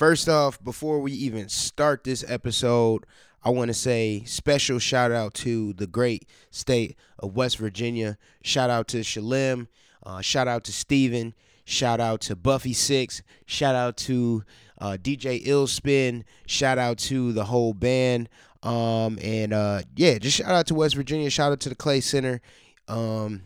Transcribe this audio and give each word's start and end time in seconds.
First 0.00 0.30
off, 0.30 0.64
before 0.64 0.98
we 0.98 1.12
even 1.12 1.50
start 1.50 2.04
this 2.04 2.24
episode, 2.26 3.04
I 3.44 3.50
want 3.50 3.68
to 3.68 3.74
say 3.74 4.22
special 4.24 4.78
shout 4.78 5.12
out 5.12 5.34
to 5.34 5.74
the 5.74 5.86
great 5.86 6.26
state 6.50 6.96
of 7.18 7.36
West 7.36 7.58
Virginia. 7.58 8.16
Shout 8.42 8.70
out 8.70 8.88
to 8.88 9.00
Shelem. 9.00 9.66
Uh, 10.02 10.22
shout 10.22 10.48
out 10.48 10.64
to 10.64 10.72
Steven. 10.72 11.34
Shout 11.66 12.00
out 12.00 12.22
to 12.22 12.34
Buffy 12.34 12.72
Six. 12.72 13.20
Shout 13.44 13.74
out 13.74 13.98
to 13.98 14.42
uh, 14.78 14.96
DJ 14.98 15.44
Illspin. 15.44 16.22
Shout 16.46 16.78
out 16.78 16.96
to 17.00 17.34
the 17.34 17.44
whole 17.44 17.74
band. 17.74 18.30
Um, 18.62 19.18
and 19.22 19.52
uh, 19.52 19.82
yeah, 19.96 20.16
just 20.16 20.38
shout 20.38 20.50
out 20.50 20.66
to 20.68 20.74
West 20.74 20.94
Virginia. 20.94 21.28
Shout 21.28 21.52
out 21.52 21.60
to 21.60 21.68
the 21.68 21.74
Clay 21.74 22.00
Center. 22.00 22.40
Um, 22.88 23.42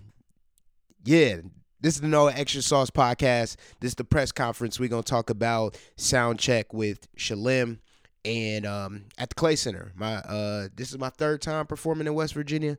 yeah, 1.04 1.38
this 1.84 1.96
is 1.96 2.00
the 2.00 2.08
No 2.08 2.28
Extra 2.28 2.62
Sauce 2.62 2.88
podcast. 2.88 3.56
This 3.80 3.90
is 3.90 3.94
the 3.94 4.04
press 4.04 4.32
conference. 4.32 4.80
We're 4.80 4.88
gonna 4.88 5.02
talk 5.02 5.28
about 5.28 5.76
sound 5.96 6.38
check 6.38 6.72
with 6.72 7.06
Shelem 7.14 7.78
and 8.24 8.64
um, 8.64 9.04
at 9.18 9.28
the 9.28 9.34
Clay 9.34 9.54
Center. 9.54 9.92
My 9.94 10.14
uh, 10.14 10.68
this 10.74 10.90
is 10.90 10.98
my 10.98 11.10
third 11.10 11.42
time 11.42 11.66
performing 11.66 12.06
in 12.06 12.14
West 12.14 12.32
Virginia, 12.32 12.78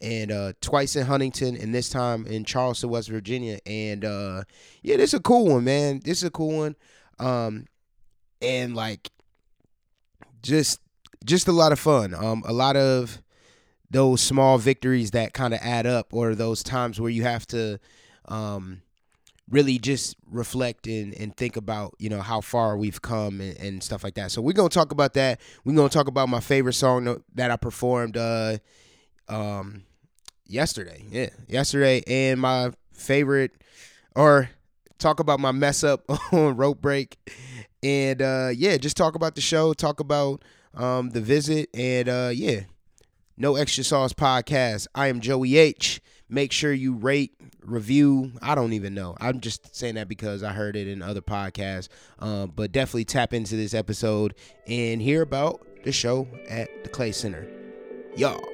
and 0.00 0.32
uh, 0.32 0.54
twice 0.62 0.96
in 0.96 1.04
Huntington, 1.04 1.54
and 1.54 1.74
this 1.74 1.90
time 1.90 2.26
in 2.26 2.46
Charleston, 2.46 2.88
West 2.88 3.10
Virginia. 3.10 3.58
And 3.66 4.06
uh, 4.06 4.44
yeah, 4.80 4.96
this 4.96 5.10
is 5.10 5.20
a 5.20 5.22
cool 5.22 5.48
one, 5.48 5.64
man. 5.64 6.00
This 6.02 6.18
is 6.18 6.24
a 6.24 6.30
cool 6.30 6.56
one, 6.56 6.76
um, 7.18 7.66
and 8.40 8.74
like 8.74 9.10
just 10.42 10.80
just 11.26 11.46
a 11.46 11.52
lot 11.52 11.72
of 11.72 11.78
fun. 11.78 12.14
Um, 12.14 12.42
a 12.46 12.54
lot 12.54 12.76
of 12.76 13.20
those 13.90 14.22
small 14.22 14.56
victories 14.56 15.10
that 15.10 15.34
kind 15.34 15.52
of 15.52 15.60
add 15.62 15.86
up, 15.86 16.14
or 16.14 16.34
those 16.34 16.62
times 16.62 16.98
where 16.98 17.10
you 17.10 17.24
have 17.24 17.46
to 17.48 17.78
um, 18.28 18.82
really 19.50 19.78
just 19.78 20.16
reflect 20.30 20.86
and, 20.86 21.14
and 21.14 21.36
think 21.36 21.56
about 21.56 21.94
you 21.98 22.08
know 22.08 22.20
how 22.20 22.40
far 22.40 22.76
we've 22.76 23.00
come 23.00 23.40
and, 23.40 23.56
and 23.58 23.82
stuff 23.82 24.02
like 24.04 24.14
that. 24.14 24.30
So 24.30 24.42
we're 24.42 24.52
gonna 24.52 24.68
talk 24.68 24.92
about 24.92 25.14
that. 25.14 25.40
We're 25.64 25.74
gonna 25.74 25.88
talk 25.88 26.08
about 26.08 26.28
my 26.28 26.40
favorite 26.40 26.74
song 26.74 27.22
that 27.34 27.50
I 27.50 27.56
performed 27.56 28.16
uh, 28.16 28.58
um, 29.28 29.84
yesterday. 30.46 31.04
Yeah, 31.10 31.30
yesterday, 31.48 32.02
and 32.06 32.40
my 32.40 32.72
favorite, 32.92 33.52
or 34.14 34.50
talk 34.98 35.20
about 35.20 35.40
my 35.40 35.52
mess 35.52 35.84
up 35.84 36.04
on 36.32 36.56
rope 36.56 36.80
break, 36.80 37.16
and 37.82 38.20
uh, 38.20 38.50
yeah, 38.54 38.76
just 38.76 38.96
talk 38.96 39.14
about 39.14 39.34
the 39.34 39.40
show. 39.40 39.72
Talk 39.72 40.00
about 40.00 40.42
um, 40.74 41.10
the 41.10 41.20
visit, 41.20 41.68
and 41.74 42.08
uh, 42.08 42.30
yeah, 42.32 42.62
no 43.36 43.56
extra 43.56 43.84
sauce 43.84 44.12
podcast. 44.12 44.86
I 44.94 45.08
am 45.08 45.20
Joey 45.20 45.56
H. 45.56 46.00
Make 46.28 46.52
sure 46.52 46.72
you 46.72 46.94
rate, 46.94 47.32
review. 47.62 48.32
I 48.42 48.54
don't 48.54 48.72
even 48.72 48.94
know. 48.94 49.14
I'm 49.20 49.40
just 49.40 49.76
saying 49.76 49.94
that 49.94 50.08
because 50.08 50.42
I 50.42 50.52
heard 50.52 50.74
it 50.74 50.88
in 50.88 51.02
other 51.02 51.20
podcasts. 51.20 51.88
Um, 52.18 52.52
but 52.54 52.72
definitely 52.72 53.04
tap 53.04 53.32
into 53.32 53.56
this 53.56 53.74
episode 53.74 54.34
and 54.66 55.00
hear 55.00 55.22
about 55.22 55.66
the 55.84 55.92
show 55.92 56.26
at 56.48 56.82
the 56.82 56.90
Clay 56.90 57.12
Center. 57.12 57.46
Y'all. 58.16 58.44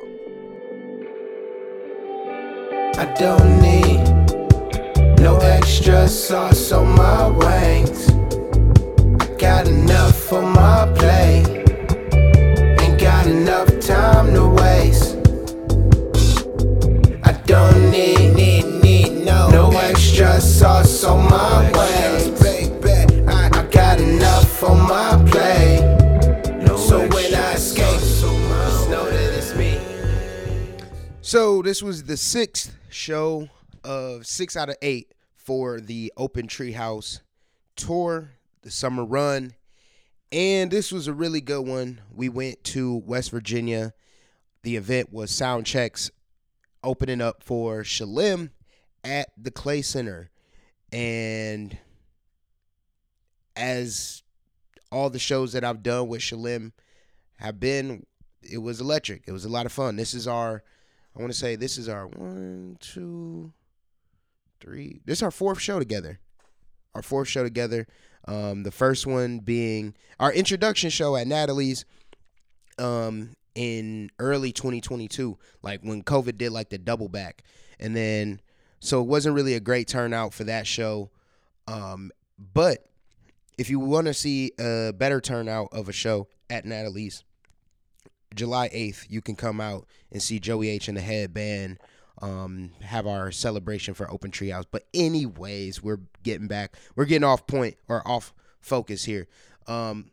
I 2.95 3.07
don't 3.19 3.61
need 3.63 5.23
no 5.23 5.39
extra 5.39 6.07
sauce 6.09 6.73
on 6.73 6.95
my 6.95 7.29
wings. 7.29 8.11
I 9.23 9.35
got 9.39 9.67
enough 9.67 10.15
for 10.15 10.43
my 10.43 10.93
plate. 10.95 11.72
Ain't 13.23 13.47
got 13.47 13.69
enough 13.69 13.81
time 13.81 14.35
to 14.35 14.49
waste. 14.49 15.17
I 17.25 17.33
don't 17.47 17.91
need, 17.91 18.35
need, 18.35 18.83
need 18.83 19.25
no, 19.25 19.49
no 19.51 19.71
extra 19.71 20.41
sauce 20.41 21.05
on 21.05 21.31
my 21.31 21.71
wings. 21.71 22.41
Baby, 22.41 23.25
I, 23.29 23.49
I 23.53 23.67
got 23.67 24.01
enough 24.01 24.65
on 24.65 24.79
my 24.89 25.31
plate. 25.31 25.83
So 26.77 27.07
when 27.09 27.35
I 27.35 27.53
escape, 27.53 28.01
just 28.01 28.91
know 28.91 29.09
that 29.09 29.35
it's 29.35 29.55
me. 29.55 29.79
So 31.21 31.63
this 31.63 31.81
was 31.81 32.05
the 32.05 32.17
sixth 32.17 32.77
show 32.91 33.49
of 33.85 34.27
six 34.27 34.57
out 34.57 34.69
of 34.69 34.77
eight 34.83 35.13
for 35.37 35.81
the 35.81 36.13
Open 36.17 36.49
Treehouse 36.49 37.21
tour, 37.77 38.31
the 38.63 38.71
summer 38.73 39.05
run. 39.05 39.55
And 40.33 40.71
this 40.71 40.91
was 40.91 41.07
a 41.07 41.13
really 41.13 41.43
good 41.43 41.67
one. 41.67 42.01
We 42.11 42.31
went 42.31 42.65
to 42.65 42.97
West 42.97 43.31
Virginia. 43.31 43.93
The 44.63 44.77
event 44.77 45.13
was 45.13 45.31
sound 45.31 45.67
checks 45.67 46.11
opening 46.83 47.21
up 47.21 47.45
for 47.45 47.83
Shelem 47.83 48.51
at 49.05 49.29
the 49.37 49.51
Clay 49.51 49.83
Center. 49.83 50.31
And 50.91 51.77
as 53.55 54.23
all 54.91 55.11
the 55.11 55.19
shows 55.19 55.53
that 55.53 55.65
I've 55.65 55.83
done 55.83 56.09
with 56.09 56.23
Shelem 56.23 56.73
have 57.37 57.61
been, 57.61 58.07
it 58.43 58.59
was 58.59 58.81
electric. 58.81 59.25
It 59.27 59.33
was 59.33 59.45
a 59.45 59.51
lot 59.51 59.67
of 59.67 59.73
fun. 59.73 59.97
This 59.97 60.15
is 60.15 60.27
our, 60.27 60.63
I 61.15 61.21
want 61.21 61.31
to 61.31 61.39
say, 61.39 61.57
this 61.57 61.77
is 61.77 61.91
our 61.91 62.07
one, 62.07 62.79
two, 62.81 63.53
three. 64.61 65.03
This 65.05 65.19
is 65.19 65.23
our 65.23 65.31
fourth 65.31 65.61
show 65.61 65.79
together. 65.79 66.21
Our 66.95 67.03
fourth 67.03 67.29
show 67.29 67.43
together. 67.43 67.87
Um, 68.27 68.63
the 68.63 68.71
first 68.71 69.07
one 69.07 69.39
being 69.39 69.95
our 70.21 70.33
introduction 70.33 70.91
show 70.91 71.17
at 71.17 71.27
Natalie's 71.27 71.85
um, 72.79 73.35
in 73.55 74.11
early 74.19 74.53
2022, 74.53 75.39
like 75.63 75.81
when 75.83 76.03
COVID 76.03 76.39
did 76.39 76.53
like 76.53 76.71
the 76.71 76.79
double 76.79 77.09
back. 77.09 77.43
And 77.81 77.97
then, 77.97 78.41
so 78.81 79.01
it 79.01 79.07
wasn't 79.07 79.35
really 79.35 79.55
a 79.55 79.61
great 79.61 79.89
turnout 79.89 80.33
for 80.33 80.45
that 80.45 80.67
show. 80.67 81.11
Um, 81.67 82.13
but 82.39 82.87
if 83.59 83.71
you 83.71 83.81
want 83.81 84.07
to 84.07 84.15
see 84.15 84.53
a 84.59 84.93
better 84.93 85.21
turnout 85.21 85.69
of 85.73 85.89
a 85.89 85.93
show 85.93 86.29
at 86.49 86.65
Natalie's, 86.65 87.25
July 88.35 88.69
8th, 88.71 89.07
you 89.11 89.21
can 89.21 89.37
come 89.37 89.61
out 89.61 89.87
and 90.11 90.23
see 90.23 90.39
Joey 90.39 90.69
H 90.69 90.89
and 90.89 90.97
the 90.97 91.03
head 91.03 91.35
band 91.35 91.79
um, 92.23 92.71
have 92.81 93.07
our 93.07 93.31
celebration 93.33 93.95
for 93.95 94.11
Open 94.11 94.31
Treehouse. 94.31 94.65
But 94.71 94.87
anyways, 94.95 95.83
we're 95.83 96.01
getting 96.23 96.47
back. 96.47 96.77
We're 96.95 97.05
getting 97.05 97.25
off 97.25 97.47
point 97.47 97.77
or 97.89 98.07
off 98.07 98.33
focus 98.61 99.05
here. 99.05 99.27
Um, 99.67 100.13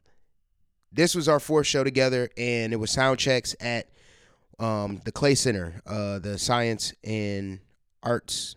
this 0.91 1.13
was 1.13 1.29
our 1.29 1.39
fourth 1.39 1.67
show 1.67 1.83
together, 1.83 2.29
and 2.35 2.73
it 2.73 2.77
was 2.77 2.91
sound 2.91 3.19
checks 3.19 3.55
at 3.59 3.87
um, 4.57 5.01
the 5.05 5.11
Clay 5.11 5.35
Center, 5.35 5.81
uh, 5.85 6.19
the 6.19 6.39
Science 6.39 6.93
and 7.03 7.59
Arts, 8.01 8.55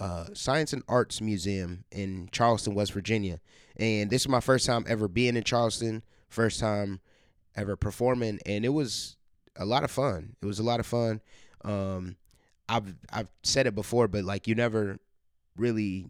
uh, 0.00 0.26
Science 0.32 0.72
and 0.72 0.82
Arts 0.88 1.20
Museum 1.20 1.84
in 1.92 2.30
Charleston, 2.32 2.74
West 2.74 2.92
Virginia. 2.92 3.40
And 3.76 4.08
this 4.08 4.22
is 4.22 4.28
my 4.28 4.40
first 4.40 4.64
time 4.64 4.84
ever 4.88 5.06
being 5.06 5.36
in 5.36 5.44
Charleston. 5.44 6.02
First 6.28 6.60
time 6.60 7.00
ever 7.54 7.76
performing, 7.76 8.40
and 8.46 8.64
it 8.64 8.70
was 8.70 9.16
a 9.54 9.64
lot 9.64 9.84
of 9.84 9.90
fun. 9.90 10.34
It 10.42 10.46
was 10.46 10.58
a 10.58 10.64
lot 10.64 10.80
of 10.80 10.86
fun. 10.86 11.20
Um, 11.62 12.16
I've 12.74 12.94
I've 13.12 13.30
said 13.44 13.68
it 13.68 13.74
before, 13.76 14.08
but 14.08 14.24
like 14.24 14.48
you 14.48 14.56
never 14.56 14.98
really 15.56 16.06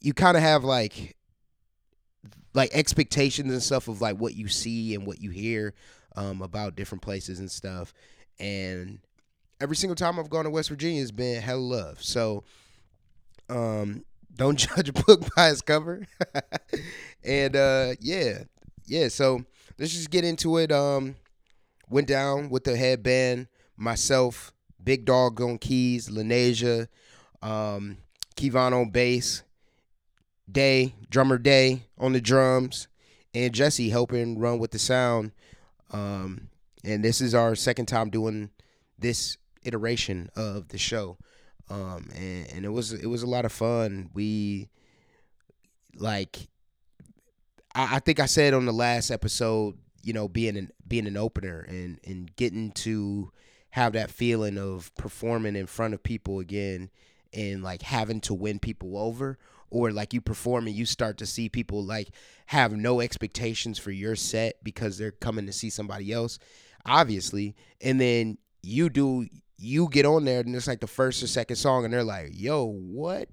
you 0.00 0.12
kind 0.12 0.36
of 0.36 0.42
have 0.42 0.64
like 0.64 1.16
like 2.54 2.70
expectations 2.72 3.52
and 3.52 3.62
stuff 3.62 3.86
of 3.86 4.00
like 4.00 4.16
what 4.16 4.34
you 4.34 4.48
see 4.48 4.96
and 4.96 5.06
what 5.06 5.20
you 5.20 5.30
hear 5.30 5.74
um, 6.16 6.42
about 6.42 6.74
different 6.74 7.02
places 7.02 7.38
and 7.38 7.48
stuff. 7.48 7.94
And 8.40 8.98
every 9.60 9.76
single 9.76 9.94
time 9.94 10.18
I've 10.18 10.28
gone 10.28 10.42
to 10.42 10.50
West 10.50 10.70
Virginia 10.70 11.00
it's 11.02 11.12
been 11.12 11.40
hell 11.40 11.60
love. 11.60 12.02
So 12.02 12.42
um, 13.48 14.04
don't 14.34 14.56
judge 14.58 14.88
a 14.88 14.92
book 14.92 15.22
by 15.36 15.50
its 15.50 15.60
cover. 15.60 16.04
and 17.24 17.54
uh, 17.54 17.92
yeah, 18.00 18.42
yeah. 18.86 19.06
So 19.06 19.44
let's 19.78 19.92
just 19.92 20.10
get 20.10 20.24
into 20.24 20.58
it. 20.58 20.72
Um, 20.72 21.14
went 21.88 22.08
down 22.08 22.50
with 22.50 22.64
the 22.64 22.76
headband, 22.76 23.46
myself, 23.76 24.52
Big 24.88 25.04
Dog 25.04 25.38
on 25.42 25.58
keys, 25.58 26.08
Lanesia, 26.08 26.88
um, 27.42 27.98
Kevon 28.36 28.72
on 28.72 28.88
bass, 28.88 29.42
Day, 30.50 30.94
drummer 31.10 31.36
Day 31.36 31.82
on 31.98 32.14
the 32.14 32.22
drums, 32.22 32.88
and 33.34 33.52
Jesse 33.52 33.90
helping 33.90 34.38
run 34.38 34.58
with 34.58 34.70
the 34.70 34.78
sound. 34.78 35.32
Um, 35.90 36.48
and 36.84 37.04
this 37.04 37.20
is 37.20 37.34
our 37.34 37.54
second 37.54 37.84
time 37.84 38.08
doing 38.08 38.48
this 38.98 39.36
iteration 39.62 40.30
of 40.34 40.68
the 40.68 40.78
show. 40.78 41.18
Um, 41.68 42.08
and, 42.16 42.50
and 42.50 42.64
it 42.64 42.70
was 42.70 42.94
it 42.94 43.08
was 43.08 43.22
a 43.22 43.28
lot 43.28 43.44
of 43.44 43.52
fun. 43.52 44.08
We 44.14 44.70
like 45.96 46.48
I, 47.74 47.96
I 47.96 47.98
think 47.98 48.20
I 48.20 48.26
said 48.26 48.54
on 48.54 48.64
the 48.64 48.72
last 48.72 49.10
episode, 49.10 49.76
you 50.02 50.14
know, 50.14 50.28
being 50.28 50.56
an 50.56 50.70
being 50.86 51.06
an 51.06 51.18
opener 51.18 51.60
and 51.68 52.00
and 52.06 52.34
getting 52.36 52.70
to 52.70 53.32
have 53.70 53.92
that 53.92 54.10
feeling 54.10 54.58
of 54.58 54.94
performing 54.96 55.56
in 55.56 55.66
front 55.66 55.94
of 55.94 56.02
people 56.02 56.38
again 56.40 56.90
and 57.32 57.62
like 57.62 57.82
having 57.82 58.20
to 58.20 58.34
win 58.34 58.58
people 58.58 58.96
over 58.96 59.38
or 59.70 59.92
like 59.92 60.14
you 60.14 60.20
perform 60.20 60.66
and 60.66 60.74
you 60.74 60.86
start 60.86 61.18
to 61.18 61.26
see 61.26 61.48
people 61.48 61.84
like 61.84 62.08
have 62.46 62.72
no 62.72 63.00
expectations 63.00 63.78
for 63.78 63.90
your 63.90 64.16
set 64.16 64.62
because 64.64 64.96
they're 64.96 65.10
coming 65.10 65.46
to 65.46 65.52
see 65.52 65.68
somebody 65.68 66.10
else 66.10 66.38
obviously 66.86 67.54
and 67.82 68.00
then 68.00 68.38
you 68.62 68.88
do 68.88 69.26
you 69.58 69.88
get 69.90 70.06
on 70.06 70.24
there 70.24 70.40
and 70.40 70.56
it's 70.56 70.66
like 70.66 70.80
the 70.80 70.86
first 70.86 71.22
or 71.22 71.26
second 71.26 71.56
song 71.56 71.84
and 71.84 71.92
they're 71.92 72.02
like 72.02 72.30
yo 72.32 72.64
what 72.64 73.28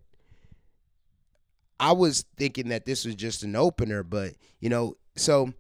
I 1.80 1.92
was 1.92 2.26
thinking 2.38 2.70
that 2.70 2.86
this 2.86 3.06
was 3.06 3.16
just 3.16 3.44
an 3.44 3.56
opener, 3.56 4.04
but 4.04 4.34
you 4.60 4.70
know, 4.70 4.96
so 5.16 5.54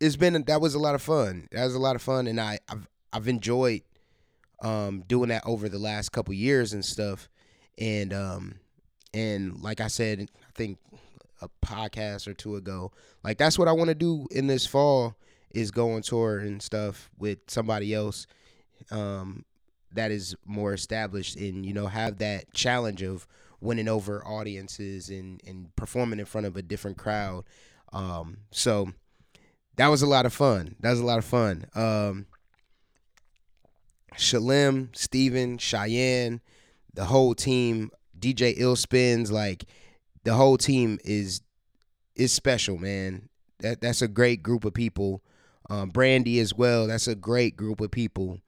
it's 0.00 0.16
been 0.16 0.42
that 0.44 0.60
was 0.60 0.74
a 0.74 0.78
lot 0.78 0.94
of 0.94 1.02
fun. 1.02 1.48
That 1.52 1.64
was 1.64 1.74
a 1.74 1.80
lot 1.80 1.96
of 1.96 2.02
fun, 2.02 2.26
and 2.26 2.40
I 2.40 2.60
I've 2.68 2.88
I've 3.12 3.28
enjoyed 3.28 3.82
um, 4.62 5.04
doing 5.06 5.28
that 5.28 5.42
over 5.46 5.68
the 5.68 5.78
last 5.78 6.10
couple 6.10 6.34
years 6.34 6.72
and 6.72 6.84
stuff, 6.84 7.28
and 7.78 8.12
um, 8.12 8.60
and 9.14 9.60
like 9.60 9.80
I 9.80 9.88
said, 9.88 10.20
I 10.20 10.50
think 10.54 10.78
a 11.40 11.48
podcast 11.64 12.26
or 12.26 12.34
two 12.34 12.56
ago, 12.56 12.92
like 13.22 13.38
that's 13.38 13.58
what 13.58 13.68
I 13.68 13.72
want 13.72 13.88
to 13.88 13.94
do 13.94 14.26
in 14.30 14.46
this 14.46 14.66
fall 14.66 15.14
is 15.50 15.70
go 15.70 15.92
on 15.92 16.02
tour 16.02 16.38
and 16.38 16.62
stuff 16.62 17.10
with 17.18 17.38
somebody 17.46 17.94
else 17.94 18.26
um, 18.90 19.44
that 19.92 20.10
is 20.10 20.36
more 20.44 20.74
established 20.74 21.36
and 21.36 21.64
you 21.64 21.72
know 21.72 21.86
have 21.86 22.18
that 22.18 22.52
challenge 22.52 23.02
of 23.02 23.26
winning 23.60 23.88
over 23.88 24.24
audiences 24.26 25.08
and 25.08 25.40
and 25.46 25.74
performing 25.76 26.18
in 26.18 26.26
front 26.26 26.46
of 26.46 26.56
a 26.56 26.62
different 26.62 26.98
crowd. 26.98 27.44
Um, 27.92 28.38
so 28.50 28.92
that 29.76 29.88
was 29.88 30.02
a 30.02 30.06
lot 30.06 30.26
of 30.26 30.32
fun. 30.32 30.76
That 30.80 30.90
was 30.90 31.00
a 31.00 31.06
lot 31.06 31.18
of 31.18 31.24
fun. 31.24 31.64
Um, 31.74 32.26
Shelem, 34.16 34.94
Steven, 34.96 35.58
Cheyenne, 35.58 36.40
the 36.94 37.04
whole 37.04 37.34
team, 37.34 37.90
DJ 38.18 38.54
Ill 38.56 38.76
Spins, 38.76 39.30
like 39.30 39.64
the 40.24 40.34
whole 40.34 40.58
team 40.58 40.98
is 41.04 41.40
is 42.16 42.32
special, 42.32 42.78
man. 42.78 43.28
That 43.60 43.80
that's 43.80 44.02
a 44.02 44.08
great 44.08 44.42
group 44.42 44.64
of 44.64 44.74
people. 44.74 45.22
Um, 45.70 45.90
Brandy 45.90 46.40
as 46.40 46.54
well. 46.54 46.86
That's 46.86 47.08
a 47.08 47.14
great 47.14 47.56
group 47.56 47.80
of 47.80 47.90
people. 47.90 48.40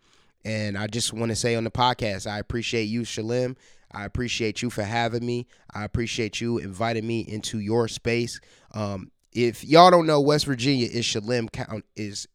And 0.44 0.78
I 0.78 0.86
just 0.86 1.12
want 1.12 1.30
to 1.30 1.36
say 1.36 1.54
on 1.54 1.64
the 1.64 1.70
podcast, 1.70 2.26
I 2.26 2.38
appreciate 2.38 2.84
you, 2.84 3.02
Shelem. 3.02 3.56
I 3.92 4.04
appreciate 4.04 4.62
you 4.62 4.70
for 4.70 4.82
having 4.82 5.26
me. 5.26 5.46
I 5.74 5.84
appreciate 5.84 6.40
you 6.40 6.58
inviting 6.58 7.06
me 7.06 7.20
into 7.20 7.58
your 7.58 7.88
space. 7.88 8.40
Um, 8.72 9.10
if 9.32 9.64
y'all 9.64 9.90
don't 9.90 10.06
know, 10.06 10.20
West 10.20 10.46
Virginia 10.46 10.86
is 10.86 11.04
Shelem 11.04 11.50
count 11.52 11.84
is 11.94 12.26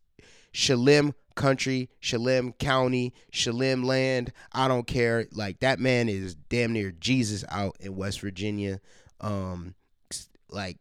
Shelem 0.53 1.13
country, 1.35 1.89
Shelem 2.01 2.57
County, 2.57 3.13
Shelem 3.31 3.85
land. 3.85 4.31
I 4.51 4.67
don't 4.67 4.87
care. 4.87 5.27
Like 5.31 5.59
that 5.59 5.79
man 5.79 6.09
is 6.09 6.35
damn 6.35 6.73
near 6.73 6.91
Jesus 6.91 7.43
out 7.49 7.75
in 7.79 7.95
West 7.95 8.21
Virginia. 8.21 8.79
Um, 9.21 9.75
like 10.49 10.77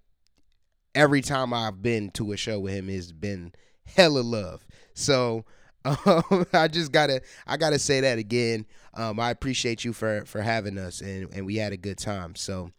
every 0.95 1.21
time 1.21 1.53
I've 1.53 1.83
been 1.83 2.11
to 2.13 2.33
a 2.33 2.37
show 2.37 2.61
with 2.61 2.75
him, 2.75 2.89
has 2.89 3.13
been 3.13 3.53
hella 3.85 4.21
love. 4.21 4.67
So 4.95 5.45
um, 5.85 6.47
I 6.53 6.69
just 6.69 6.93
gotta 6.93 7.21
I 7.47 7.57
gotta 7.57 7.79
say 7.79 8.01
that 8.01 8.19
again. 8.19 8.67
Um, 8.95 9.21
I 9.21 9.31
appreciate 9.31 9.85
you 9.85 9.93
for 9.93 10.25
for 10.25 10.41
having 10.41 10.79
us, 10.79 11.01
and 11.01 11.29
and 11.33 11.45
we 11.45 11.57
had 11.57 11.73
a 11.73 11.77
good 11.77 11.99
time. 11.99 12.37
So 12.37 12.71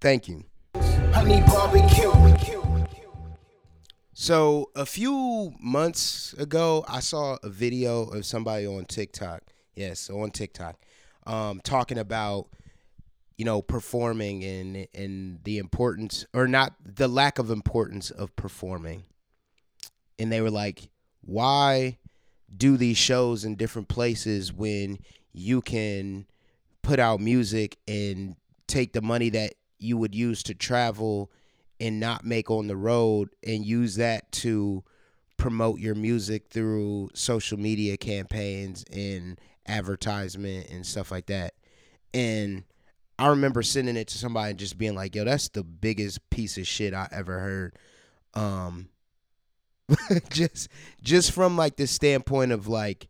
thank 0.00 0.28
you. 0.28 0.44
Honey 1.12 1.40
barbecue. 1.42 2.55
So 4.18 4.70
a 4.74 4.86
few 4.86 5.52
months 5.60 6.32
ago, 6.38 6.86
I 6.88 7.00
saw 7.00 7.36
a 7.42 7.50
video 7.50 8.04
of 8.04 8.24
somebody 8.24 8.66
on 8.66 8.86
TikTok. 8.86 9.42
Yes, 9.74 10.08
on 10.08 10.30
TikTok, 10.30 10.80
um, 11.26 11.60
talking 11.62 11.98
about 11.98 12.48
you 13.36 13.44
know 13.44 13.60
performing 13.60 14.42
and 14.42 14.88
and 14.94 15.40
the 15.44 15.58
importance 15.58 16.24
or 16.32 16.48
not 16.48 16.72
the 16.82 17.08
lack 17.08 17.38
of 17.38 17.50
importance 17.50 18.10
of 18.10 18.34
performing. 18.36 19.02
And 20.18 20.32
they 20.32 20.40
were 20.40 20.50
like, 20.50 20.88
"Why 21.20 21.98
do 22.56 22.78
these 22.78 22.96
shows 22.96 23.44
in 23.44 23.54
different 23.56 23.88
places 23.88 24.50
when 24.50 24.98
you 25.34 25.60
can 25.60 26.24
put 26.80 26.98
out 26.98 27.20
music 27.20 27.76
and 27.86 28.36
take 28.66 28.94
the 28.94 29.02
money 29.02 29.28
that 29.28 29.56
you 29.78 29.98
would 29.98 30.14
use 30.14 30.42
to 30.44 30.54
travel?" 30.54 31.30
And 31.80 32.00
not 32.00 32.24
make 32.24 32.50
on 32.50 32.66
the 32.66 32.76
road 32.76 33.30
and 33.46 33.64
use 33.64 33.96
that 33.96 34.30
to 34.32 34.82
promote 35.36 35.78
your 35.78 35.94
music 35.94 36.48
through 36.48 37.10
social 37.14 37.58
media 37.58 37.96
campaigns 37.96 38.84
and 38.92 39.38
advertisement 39.66 40.68
and 40.70 40.86
stuff 40.86 41.10
like 41.10 41.26
that. 41.26 41.54
And 42.14 42.64
I 43.18 43.28
remember 43.28 43.62
sending 43.62 43.96
it 43.96 44.08
to 44.08 44.18
somebody 44.18 44.50
and 44.50 44.58
just 44.58 44.78
being 44.78 44.94
like, 44.94 45.14
"Yo, 45.14 45.24
that's 45.24 45.48
the 45.48 45.64
biggest 45.64 46.28
piece 46.30 46.58
of 46.58 46.66
shit 46.66 46.94
I 46.94 47.08
ever 47.12 47.38
heard." 47.38 47.76
Um 48.34 48.88
just 50.30 50.68
just 51.02 51.32
from 51.32 51.56
like 51.56 51.76
the 51.76 51.86
standpoint 51.86 52.52
of 52.52 52.66
like 52.68 53.08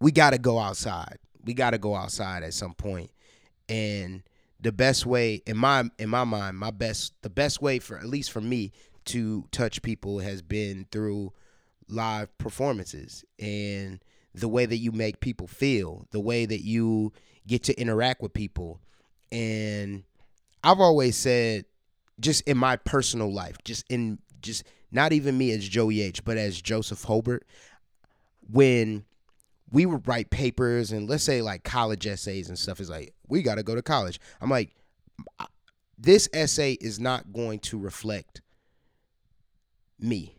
we 0.00 0.12
got 0.12 0.30
to 0.30 0.38
go 0.38 0.58
outside. 0.58 1.18
We 1.44 1.54
got 1.54 1.70
to 1.70 1.78
go 1.78 1.94
outside 1.94 2.42
at 2.42 2.54
some 2.54 2.74
point. 2.74 3.10
And 3.68 4.22
the 4.62 4.72
best 4.72 5.04
way 5.04 5.42
in 5.46 5.56
my 5.56 5.84
in 5.98 6.08
my 6.08 6.24
mind, 6.24 6.56
my 6.58 6.70
best 6.70 7.12
the 7.22 7.30
best 7.30 7.60
way 7.60 7.78
for 7.78 7.98
at 7.98 8.06
least 8.06 8.30
for 8.30 8.40
me 8.40 8.72
to 9.06 9.44
touch 9.50 9.82
people 9.82 10.20
has 10.20 10.40
been 10.40 10.86
through 10.90 11.32
live 11.88 12.36
performances 12.38 13.24
and 13.38 14.00
the 14.34 14.48
way 14.48 14.64
that 14.64 14.78
you 14.78 14.92
make 14.92 15.20
people 15.20 15.46
feel, 15.46 16.06
the 16.12 16.20
way 16.20 16.46
that 16.46 16.62
you 16.62 17.12
get 17.46 17.64
to 17.64 17.78
interact 17.78 18.22
with 18.22 18.32
people. 18.32 18.80
And 19.30 20.04
I've 20.62 20.80
always 20.80 21.16
said 21.16 21.64
just 22.20 22.42
in 22.42 22.56
my 22.56 22.76
personal 22.76 23.32
life, 23.32 23.56
just 23.64 23.84
in 23.90 24.20
just 24.40 24.64
not 24.92 25.12
even 25.12 25.36
me 25.36 25.50
as 25.50 25.68
Joey 25.68 26.02
H, 26.02 26.24
but 26.24 26.36
as 26.36 26.62
Joseph 26.62 27.02
Hobart, 27.02 27.44
when 28.50 29.04
we 29.72 29.86
would 29.86 30.06
write 30.06 30.30
papers 30.30 30.92
and 30.92 31.08
let's 31.08 31.24
say 31.24 31.42
like 31.42 31.64
college 31.64 32.06
essays 32.06 32.48
and 32.48 32.58
stuff 32.58 32.78
is 32.78 32.90
like 32.90 33.14
we 33.26 33.42
got 33.42 33.56
to 33.56 33.62
go 33.62 33.74
to 33.74 33.82
college. 33.82 34.20
I'm 34.40 34.50
like 34.50 34.70
this 35.98 36.28
essay 36.32 36.72
is 36.74 37.00
not 37.00 37.32
going 37.32 37.60
to 37.60 37.78
reflect 37.78 38.42
me. 39.98 40.36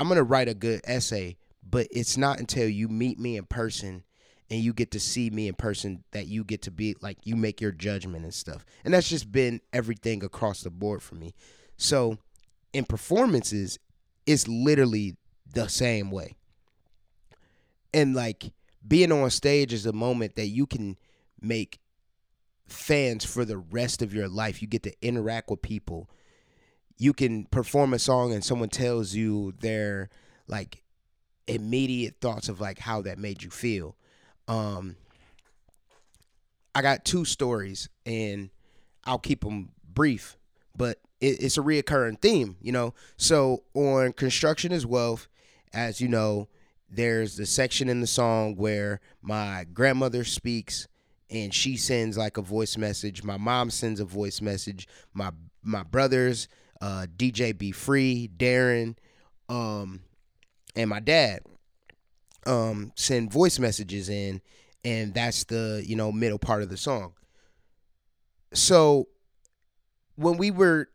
I'm 0.00 0.08
going 0.08 0.16
to 0.16 0.24
write 0.24 0.48
a 0.48 0.54
good 0.54 0.80
essay 0.84 1.36
but 1.70 1.86
it's 1.90 2.16
not 2.16 2.40
until 2.40 2.66
you 2.66 2.88
meet 2.88 3.18
me 3.18 3.36
in 3.36 3.44
person 3.44 4.02
and 4.50 4.60
you 4.60 4.72
get 4.72 4.90
to 4.92 5.00
see 5.00 5.28
me 5.28 5.46
in 5.46 5.54
person 5.54 6.02
that 6.12 6.26
you 6.26 6.42
get 6.42 6.62
to 6.62 6.70
be 6.70 6.96
like 7.02 7.18
you 7.24 7.36
make 7.36 7.60
your 7.60 7.72
judgment 7.72 8.24
and 8.24 8.32
stuff. 8.32 8.64
And 8.82 8.94
that's 8.94 9.08
just 9.08 9.30
been 9.30 9.60
everything 9.74 10.24
across 10.24 10.62
the 10.62 10.70
board 10.70 11.02
for 11.02 11.16
me. 11.16 11.34
So 11.76 12.16
in 12.72 12.86
performances 12.86 13.78
it's 14.26 14.48
literally 14.48 15.16
the 15.52 15.68
same 15.68 16.10
way 16.10 16.36
and 17.92 18.14
like 18.14 18.52
being 18.86 19.12
on 19.12 19.30
stage 19.30 19.72
is 19.72 19.86
a 19.86 19.92
moment 19.92 20.36
that 20.36 20.46
you 20.46 20.66
can 20.66 20.96
make 21.40 21.80
fans 22.66 23.24
for 23.24 23.44
the 23.44 23.58
rest 23.58 24.02
of 24.02 24.14
your 24.14 24.28
life. 24.28 24.60
You 24.62 24.68
get 24.68 24.82
to 24.84 24.94
interact 25.06 25.50
with 25.50 25.62
people. 25.62 26.08
You 26.96 27.12
can 27.12 27.44
perform 27.46 27.94
a 27.94 27.98
song 27.98 28.32
and 28.32 28.44
someone 28.44 28.68
tells 28.68 29.14
you 29.14 29.54
their 29.60 30.10
like 30.46 30.82
immediate 31.46 32.16
thoughts 32.20 32.48
of 32.48 32.60
like 32.60 32.78
how 32.78 33.02
that 33.02 33.18
made 33.18 33.42
you 33.42 33.50
feel. 33.50 33.96
Um 34.46 34.96
I 36.74 36.82
got 36.82 37.04
two 37.04 37.24
stories 37.24 37.88
and 38.06 38.50
I'll 39.04 39.18
keep 39.18 39.42
them 39.42 39.70
brief, 39.92 40.36
but 40.76 40.98
it, 41.20 41.42
it's 41.42 41.58
a 41.58 41.62
reoccurring 41.62 42.20
theme, 42.20 42.56
you 42.60 42.72
know. 42.72 42.94
So 43.16 43.64
on 43.74 44.12
construction 44.12 44.70
is 44.70 44.86
wealth, 44.86 45.28
as 45.72 46.00
you 46.00 46.08
know, 46.08 46.48
there's 46.90 47.36
the 47.36 47.46
section 47.46 47.88
in 47.88 48.00
the 48.00 48.06
song 48.06 48.56
where 48.56 49.00
my 49.22 49.66
grandmother 49.72 50.24
speaks 50.24 50.88
and 51.30 51.52
she 51.52 51.76
sends 51.76 52.16
like 52.16 52.36
a 52.36 52.42
voice 52.42 52.76
message. 52.76 53.22
My 53.22 53.36
mom 53.36 53.70
sends 53.70 54.00
a 54.00 54.04
voice 54.04 54.40
message. 54.40 54.88
My 55.12 55.30
my 55.62 55.82
brothers, 55.82 56.48
uh, 56.80 57.06
DJ 57.14 57.56
Be 57.56 57.72
Free, 57.72 58.30
Darren, 58.34 58.96
um, 59.48 60.00
and 60.74 60.88
my 60.88 61.00
dad 61.00 61.40
um, 62.46 62.92
send 62.94 63.30
voice 63.30 63.58
messages 63.58 64.08
in, 64.08 64.40
and 64.84 65.12
that's 65.12 65.44
the 65.44 65.82
you 65.86 65.96
know 65.96 66.10
middle 66.10 66.38
part 66.38 66.62
of 66.62 66.70
the 66.70 66.76
song. 66.76 67.12
So 68.54 69.08
when 70.16 70.38
we 70.38 70.50
were 70.50 70.88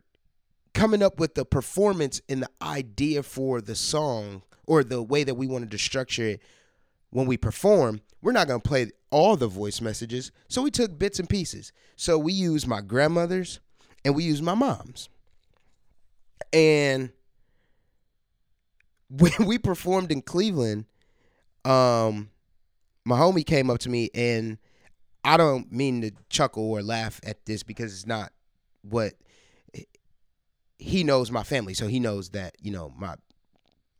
coming 0.72 1.02
up 1.02 1.20
with 1.20 1.34
the 1.34 1.44
performance 1.44 2.20
and 2.28 2.42
the 2.42 2.50
idea 2.60 3.22
for 3.22 3.60
the 3.60 3.76
song 3.76 4.42
or 4.66 4.84
the 4.84 5.02
way 5.02 5.24
that 5.24 5.34
we 5.34 5.46
wanted 5.46 5.70
to 5.70 5.78
structure 5.78 6.24
it 6.24 6.42
when 7.10 7.26
we 7.26 7.36
perform, 7.36 8.00
we're 8.22 8.32
not 8.32 8.48
going 8.48 8.60
to 8.60 8.68
play 8.68 8.90
all 9.10 9.36
the 9.36 9.46
voice 9.46 9.80
messages. 9.80 10.32
So 10.48 10.62
we 10.62 10.70
took 10.70 10.98
bits 10.98 11.18
and 11.18 11.28
pieces. 11.28 11.72
So 11.96 12.18
we 12.18 12.32
used 12.32 12.66
my 12.66 12.80
grandmother's 12.80 13.60
and 14.04 14.14
we 14.14 14.24
used 14.24 14.42
my 14.42 14.54
mom's. 14.54 15.08
And 16.52 17.10
when 19.10 19.46
we 19.46 19.58
performed 19.58 20.10
in 20.10 20.22
Cleveland, 20.22 20.86
um, 21.64 22.30
my 23.04 23.16
homie 23.16 23.46
came 23.46 23.70
up 23.70 23.78
to 23.80 23.88
me 23.88 24.10
and 24.14 24.58
I 25.24 25.36
don't 25.36 25.72
mean 25.72 26.02
to 26.02 26.10
chuckle 26.28 26.70
or 26.70 26.82
laugh 26.82 27.20
at 27.24 27.46
this 27.46 27.62
because 27.62 27.92
it's 27.92 28.06
not 28.06 28.32
what 28.82 29.14
he 30.78 31.02
knows 31.02 31.30
my 31.30 31.42
family, 31.42 31.72
so 31.74 31.86
he 31.86 31.98
knows 31.98 32.30
that 32.30 32.56
you 32.60 32.70
know 32.70 32.92
my 32.96 33.14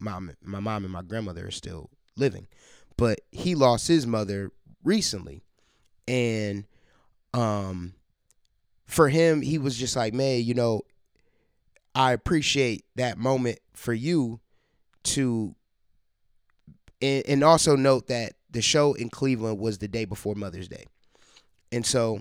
mom, 0.05 0.31
my 0.43 0.61
mom 0.61 0.85
and 0.85 0.93
my 0.93 1.03
grandmother 1.03 1.47
are 1.47 1.53
still 1.53 1.91
living, 2.17 2.47
but 2.97 3.21
he 3.33 3.55
lost 3.55 3.89
his 3.89 4.07
mother 4.07 4.51
recently, 4.85 5.43
and 6.07 6.65
um, 7.33 7.95
for 8.87 9.09
him, 9.09 9.43
he 9.43 9.59
was 9.59 9.77
just 9.77 9.97
like, 9.97 10.15
man, 10.15 10.43
you 10.43 10.55
know, 10.55 10.83
I 11.95 12.13
appreciate 12.13 12.85
that 12.97 13.19
moment 13.19 13.59
for 13.73 13.93
you 13.93 14.41
to, 15.05 15.55
and, 17.01 17.25
and 17.27 17.45
also 17.45 17.77
note 17.77 18.09
that 18.09 18.35
the 18.51 18.63
show 18.63 18.95
in 18.95 19.09
Cleveland 19.09 19.59
was 19.59 19.79
the 19.79 19.89
day 19.89 20.05
before 20.05 20.35
Mother's 20.35 20.69
Day. 20.69 20.85
And 21.73 21.85
so 21.85 22.21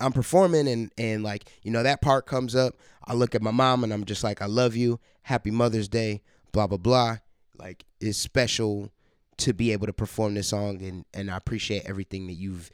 I'm 0.00 0.12
performing 0.12 0.68
and 0.68 0.92
and 0.96 1.22
like, 1.24 1.50
you 1.62 1.70
know, 1.70 1.82
that 1.82 2.00
part 2.00 2.26
comes 2.26 2.54
up. 2.54 2.74
I 3.04 3.14
look 3.14 3.34
at 3.34 3.42
my 3.42 3.50
mom 3.50 3.82
and 3.84 3.92
I'm 3.92 4.04
just 4.04 4.22
like, 4.22 4.40
I 4.40 4.46
love 4.46 4.76
you. 4.76 5.00
Happy 5.22 5.50
Mother's 5.50 5.88
Day, 5.88 6.22
blah 6.58 6.66
blah 6.66 6.78
blah. 6.78 7.16
Like 7.56 7.84
it's 8.00 8.18
special 8.18 8.90
to 9.36 9.52
be 9.52 9.70
able 9.70 9.86
to 9.86 9.92
perform 9.92 10.34
this 10.34 10.48
song 10.48 10.82
and 10.82 11.04
and 11.14 11.30
I 11.30 11.36
appreciate 11.36 11.84
everything 11.86 12.26
that 12.26 12.32
you've 12.32 12.72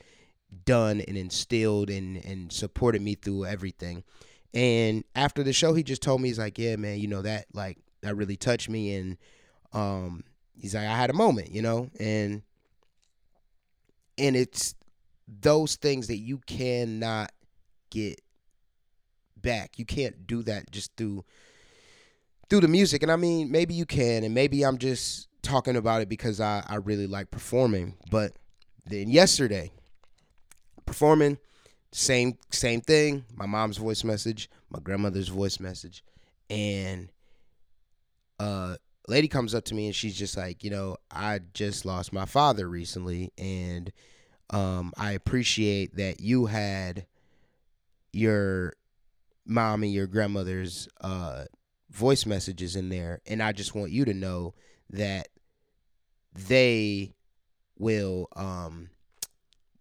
done 0.65 1.03
and 1.07 1.19
instilled 1.19 1.91
and 1.91 2.25
and 2.25 2.51
supported 2.51 3.03
me 3.03 3.15
through 3.15 3.45
everything. 3.45 4.03
And 4.55 5.05
after 5.15 5.43
the 5.43 5.53
show 5.53 5.75
he 5.75 5.83
just 5.83 6.01
told 6.01 6.23
me 6.23 6.29
he's 6.29 6.39
like, 6.39 6.59
"Yeah, 6.59 6.77
man, 6.77 6.99
you 6.99 7.09
know 7.09 7.21
that 7.23 7.45
like 7.53 7.77
that 8.01 8.17
really 8.17 8.37
touched 8.37 8.71
me 8.71 8.95
and 8.95 9.19
um 9.75 10.25
he's 10.59 10.75
like 10.75 10.87
I 10.87 10.97
had 10.97 11.11
a 11.11 11.15
moment, 11.15 11.51
you 11.51 11.61
know, 11.61 11.91
and 12.01 12.41
and 14.17 14.35
it's 14.35 14.75
those 15.29 15.77
things 15.77 16.07
that 16.07 16.19
you 16.19 16.39
cannot 16.47 17.33
get 17.91 18.23
back. 19.37 19.79
You 19.79 19.85
can't 19.85 20.27
do 20.27 20.43
that 20.45 20.71
just 20.71 20.97
through 20.97 21.25
through 22.49 22.61
the 22.61 22.69
music. 22.69 23.03
And 23.03 23.11
I 23.11 23.17
mean, 23.17 23.51
maybe 23.51 23.75
you 23.75 23.87
can, 23.87 24.25
and 24.25 24.35
maybe 24.35 24.65
I'm 24.65 24.79
just 24.79 25.29
talking 25.43 25.77
about 25.77 26.03
it 26.03 26.09
because 26.09 26.41
I, 26.41 26.65
I 26.67 26.77
really 26.77 27.07
like 27.07 27.31
performing. 27.31 27.95
But 28.11 28.33
then 28.87 29.09
yesterday, 29.09 29.73
performing, 30.87 31.39
same 31.93 32.39
same 32.51 32.81
thing. 32.81 33.25
My 33.35 33.47
mom's 33.47 33.77
voice 33.77 34.03
message, 34.05 34.51
my 34.71 34.81
grandmother's 34.81 35.29
voice 35.29 35.61
message, 35.61 36.03
and 36.51 37.11
uh 38.41 38.77
lady 39.07 39.29
comes 39.29 39.55
up 39.55 39.65
to 39.67 39.75
me 39.75 39.87
and 39.87 39.95
she's 39.95 40.17
just 40.17 40.37
like, 40.37 40.65
you 40.65 40.71
know, 40.71 40.97
I 41.11 41.41
just 41.53 41.85
lost 41.85 42.13
my 42.13 42.25
father 42.25 42.69
recently 42.69 43.33
and 43.39 43.93
um 44.51 44.93
I 44.97 45.13
appreciate 45.13 45.97
that 45.97 46.21
you 46.21 46.47
had 46.47 47.07
your 48.13 48.75
mom 49.47 49.83
and 49.83 49.93
your 49.93 50.07
grandmother's 50.07 50.89
uh 51.01 51.45
voice 51.95 52.27
messages 52.27 52.75
in 52.75 52.89
there 52.89 53.21
and 53.27 53.41
I 53.43 53.53
just 53.53 53.75
want 53.75 53.93
you 53.93 54.05
to 54.05 54.13
know 54.13 54.55
that 54.91 55.29
they 56.35 57.15
will 57.79 58.29
um 58.35 58.91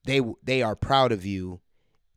they 0.05 0.21
they 0.43 0.61
are 0.61 0.75
proud 0.75 1.11
of 1.11 1.25
you 1.25 1.59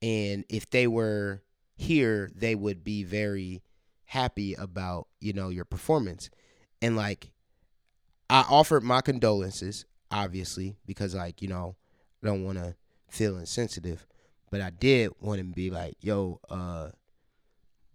and 0.03 0.45
if 0.51 0.69
they 0.69 0.87
were 0.87 1.43
here 1.77 2.31
they 2.35 2.55
would 2.55 2.85
be 2.85 3.05
very 3.05 3.63
happy 4.05 4.55
about 4.55 5.09
you 5.21 5.33
know 5.33 5.49
your 5.49 5.65
performance. 5.65 6.31
And 6.83 6.95
like 6.95 7.31
i 8.29 8.45
offered 8.51 8.83
my 8.83 9.01
condolences 9.01 9.85
obviously 10.11 10.77
because 10.85 11.15
like 11.15 11.41
you 11.41 11.49
know 11.49 11.75
i 12.23 12.27
don't 12.27 12.45
want 12.45 12.59
to 12.59 12.75
feel 13.09 13.39
insensitive 13.39 14.07
but 14.51 14.61
i 14.61 14.71
did 14.71 15.11
want 15.21 15.39
to 15.39 15.45
be 15.45 15.71
like 15.71 15.95
yo 16.01 16.41
uh 16.51 16.89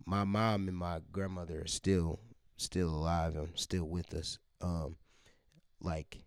my 0.05 0.23
mom 0.23 0.67
and 0.67 0.77
my 0.77 0.99
grandmother 1.11 1.61
are 1.61 1.67
still 1.67 2.19
still 2.57 2.89
alive 2.89 3.35
and 3.35 3.49
still 3.55 3.85
with 3.85 4.13
us 4.13 4.37
um 4.61 4.95
like 5.81 6.19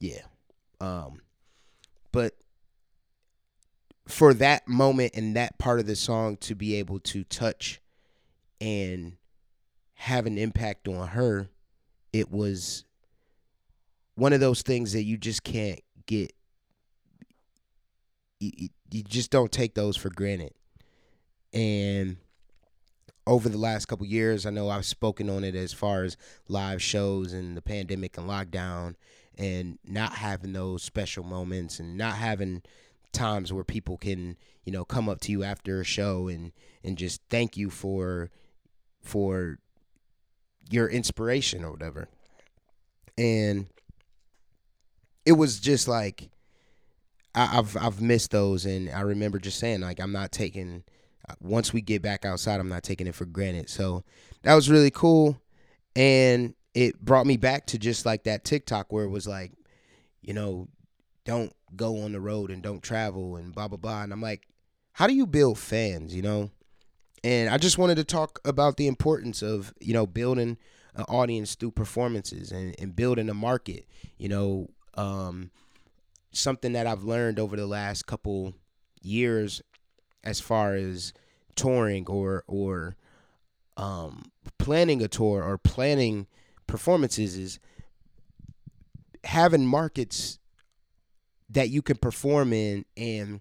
yeah 0.00 0.22
um 0.80 1.20
but 2.12 2.34
for 4.06 4.34
that 4.34 4.68
moment 4.68 5.12
and 5.14 5.36
that 5.36 5.58
part 5.58 5.80
of 5.80 5.86
the 5.86 5.96
song 5.96 6.36
to 6.36 6.54
be 6.54 6.74
able 6.74 6.98
to 6.98 7.24
touch 7.24 7.80
and 8.60 9.16
have 9.94 10.26
an 10.26 10.38
impact 10.38 10.88
on 10.88 11.08
her, 11.08 11.48
it 12.12 12.30
was 12.30 12.84
one 14.14 14.32
of 14.32 14.40
those 14.40 14.62
things 14.62 14.92
that 14.92 15.04
you 15.04 15.16
just 15.16 15.42
can't 15.42 15.80
get. 16.06 16.32
You, 18.40 18.68
you 18.90 19.02
just 19.02 19.30
don't 19.30 19.50
take 19.50 19.74
those 19.74 19.96
for 19.96 20.10
granted. 20.10 20.52
And 21.52 22.18
over 23.26 23.48
the 23.48 23.58
last 23.58 23.86
couple 23.86 24.06
years, 24.06 24.44
I 24.46 24.50
know 24.50 24.68
I've 24.68 24.84
spoken 24.84 25.30
on 25.30 25.44
it 25.44 25.54
as 25.54 25.72
far 25.72 26.04
as 26.04 26.16
live 26.48 26.82
shows 26.82 27.32
and 27.32 27.56
the 27.56 27.62
pandemic 27.62 28.18
and 28.18 28.28
lockdown 28.28 28.94
and 29.36 29.78
not 29.84 30.14
having 30.14 30.52
those 30.52 30.82
special 30.82 31.24
moments 31.24 31.80
and 31.80 31.96
not 31.96 32.14
having 32.16 32.62
times 33.12 33.52
where 33.52 33.64
people 33.64 33.96
can 33.96 34.36
you 34.64 34.72
know 34.72 34.84
come 34.84 35.08
up 35.08 35.20
to 35.20 35.30
you 35.30 35.44
after 35.44 35.80
a 35.80 35.84
show 35.84 36.26
and 36.26 36.52
and 36.82 36.98
just 36.98 37.20
thank 37.30 37.56
you 37.56 37.70
for 37.70 38.30
for 39.00 39.58
your 40.70 40.88
inspiration 40.88 41.64
or 41.64 41.70
whatever. 41.70 42.08
And 43.16 43.66
it 45.24 45.32
was 45.32 45.60
just 45.60 45.88
like 45.88 46.30
I, 47.34 47.58
I've 47.58 47.76
I've 47.76 48.00
missed 48.00 48.30
those. 48.30 48.64
And 48.64 48.90
I 48.90 49.02
remember 49.02 49.38
just 49.38 49.58
saying 49.58 49.80
like 49.80 50.00
I'm 50.00 50.12
not 50.12 50.32
taking 50.32 50.84
once 51.40 51.72
we 51.72 51.80
get 51.80 52.02
back 52.02 52.24
outside 52.24 52.60
I'm 52.60 52.68
not 52.68 52.82
taking 52.82 53.06
it 53.06 53.14
for 53.14 53.24
granted 53.24 53.70
so 53.70 54.04
that 54.42 54.54
was 54.54 54.70
really 54.70 54.90
cool 54.90 55.40
and 55.96 56.54
it 56.74 57.00
brought 57.00 57.26
me 57.26 57.36
back 57.36 57.66
to 57.66 57.78
just 57.78 58.04
like 58.04 58.24
that 58.24 58.44
TikTok 58.44 58.92
where 58.92 59.04
it 59.04 59.10
was 59.10 59.26
like 59.26 59.52
you 60.22 60.34
know 60.34 60.68
don't 61.24 61.52
go 61.76 62.02
on 62.02 62.12
the 62.12 62.20
road 62.20 62.50
and 62.50 62.62
don't 62.62 62.82
travel 62.82 63.36
and 63.36 63.54
blah 63.54 63.68
blah 63.68 63.78
blah. 63.78 64.02
And 64.02 64.12
I'm 64.12 64.20
like, 64.20 64.48
how 64.92 65.06
do 65.06 65.14
you 65.14 65.26
build 65.26 65.58
fans? 65.58 66.14
You 66.14 66.22
know, 66.22 66.50
and 67.22 67.48
I 67.48 67.58
just 67.58 67.78
wanted 67.78 67.96
to 67.96 68.04
talk 68.04 68.40
about 68.44 68.76
the 68.76 68.86
importance 68.86 69.42
of 69.42 69.72
you 69.80 69.94
know 69.94 70.06
building 70.06 70.58
an 70.94 71.04
audience 71.08 71.56
through 71.56 71.72
performances 71.72 72.52
and, 72.52 72.74
and 72.78 72.94
building 72.94 73.28
a 73.28 73.34
market. 73.34 73.86
You 74.18 74.28
know, 74.28 74.68
um, 74.94 75.50
something 76.32 76.72
that 76.72 76.86
I've 76.86 77.04
learned 77.04 77.38
over 77.38 77.56
the 77.56 77.66
last 77.66 78.06
couple 78.06 78.54
years, 79.02 79.62
as 80.24 80.40
far 80.40 80.74
as 80.74 81.12
touring 81.54 82.06
or 82.08 82.42
or 82.46 82.96
um, 83.76 84.30
planning 84.58 85.02
a 85.02 85.08
tour 85.08 85.42
or 85.42 85.58
planning 85.58 86.26
performances 86.66 87.36
is 87.36 87.58
having 89.24 89.66
markets 89.66 90.38
that 91.50 91.70
you 91.70 91.82
can 91.82 91.96
perform 91.96 92.52
in 92.52 92.84
and 92.96 93.40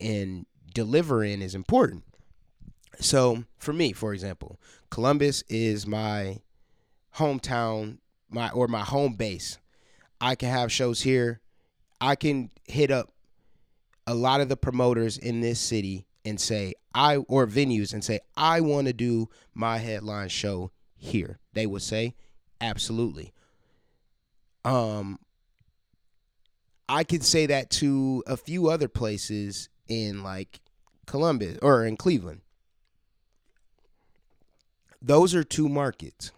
and 0.00 0.46
deliver 0.72 1.22
in 1.22 1.42
is 1.42 1.54
important. 1.54 2.04
So 3.00 3.44
for 3.58 3.72
me, 3.72 3.92
for 3.92 4.12
example, 4.12 4.58
Columbus 4.90 5.42
is 5.48 5.86
my 5.86 6.38
hometown, 7.16 7.98
my 8.28 8.50
or 8.50 8.68
my 8.68 8.80
home 8.80 9.14
base. 9.14 9.58
I 10.20 10.34
can 10.34 10.48
have 10.48 10.72
shows 10.72 11.02
here. 11.02 11.40
I 12.00 12.16
can 12.16 12.50
hit 12.64 12.90
up 12.90 13.13
a 14.06 14.14
lot 14.14 14.40
of 14.40 14.48
the 14.48 14.56
promoters 14.56 15.18
in 15.18 15.40
this 15.40 15.60
city 15.60 16.06
and 16.24 16.40
say 16.40 16.74
I 16.94 17.16
or 17.16 17.46
venues 17.46 17.92
and 17.92 18.04
say 18.04 18.20
I 18.36 18.60
want 18.60 18.86
to 18.86 18.92
do 18.92 19.28
my 19.54 19.78
headline 19.78 20.28
show 20.28 20.70
here. 20.96 21.38
They 21.52 21.66
would 21.66 21.82
say 21.82 22.14
absolutely. 22.60 23.32
Um 24.64 25.18
I 26.88 27.04
could 27.04 27.24
say 27.24 27.46
that 27.46 27.70
to 27.70 28.22
a 28.26 28.36
few 28.36 28.68
other 28.68 28.88
places 28.88 29.68
in 29.88 30.22
like 30.22 30.60
Columbus 31.06 31.58
or 31.62 31.84
in 31.84 31.96
Cleveland. 31.96 32.40
Those 35.00 35.34
are 35.34 35.44
two 35.44 35.68
markets. 35.68 36.32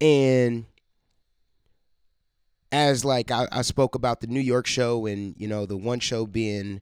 And 0.00 0.66
as 2.72 3.04
like 3.04 3.30
I, 3.30 3.46
I, 3.52 3.62
spoke 3.62 3.94
about 3.94 4.20
the 4.20 4.26
New 4.26 4.40
York 4.40 4.66
show 4.66 5.06
and 5.06 5.34
you 5.38 5.46
know 5.46 5.66
the 5.66 5.76
one 5.76 6.00
show 6.00 6.26
being 6.26 6.80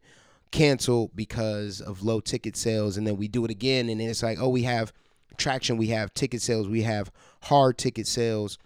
canceled 0.51 1.11
because 1.15 1.81
of 1.81 2.03
low 2.03 2.21
ticket 2.21 2.57
sales 2.57 2.97
and 2.97 3.07
then 3.07 3.17
we 3.17 3.29
do 3.29 3.45
it 3.45 3.51
again 3.51 3.89
and 3.89 4.01
then 4.01 4.09
it's 4.09 4.23
like 4.23 4.39
oh 4.41 4.49
we 4.49 4.63
have 4.63 4.93
traction 5.37 5.77
we 5.77 5.89
have 5.89 6.15
ticket 6.15 6.41
sales 6.41 6.69
we 6.69 6.83
have 6.83 7.11
hard 7.43 7.77
ticket 7.77 8.07
sales 8.07 8.57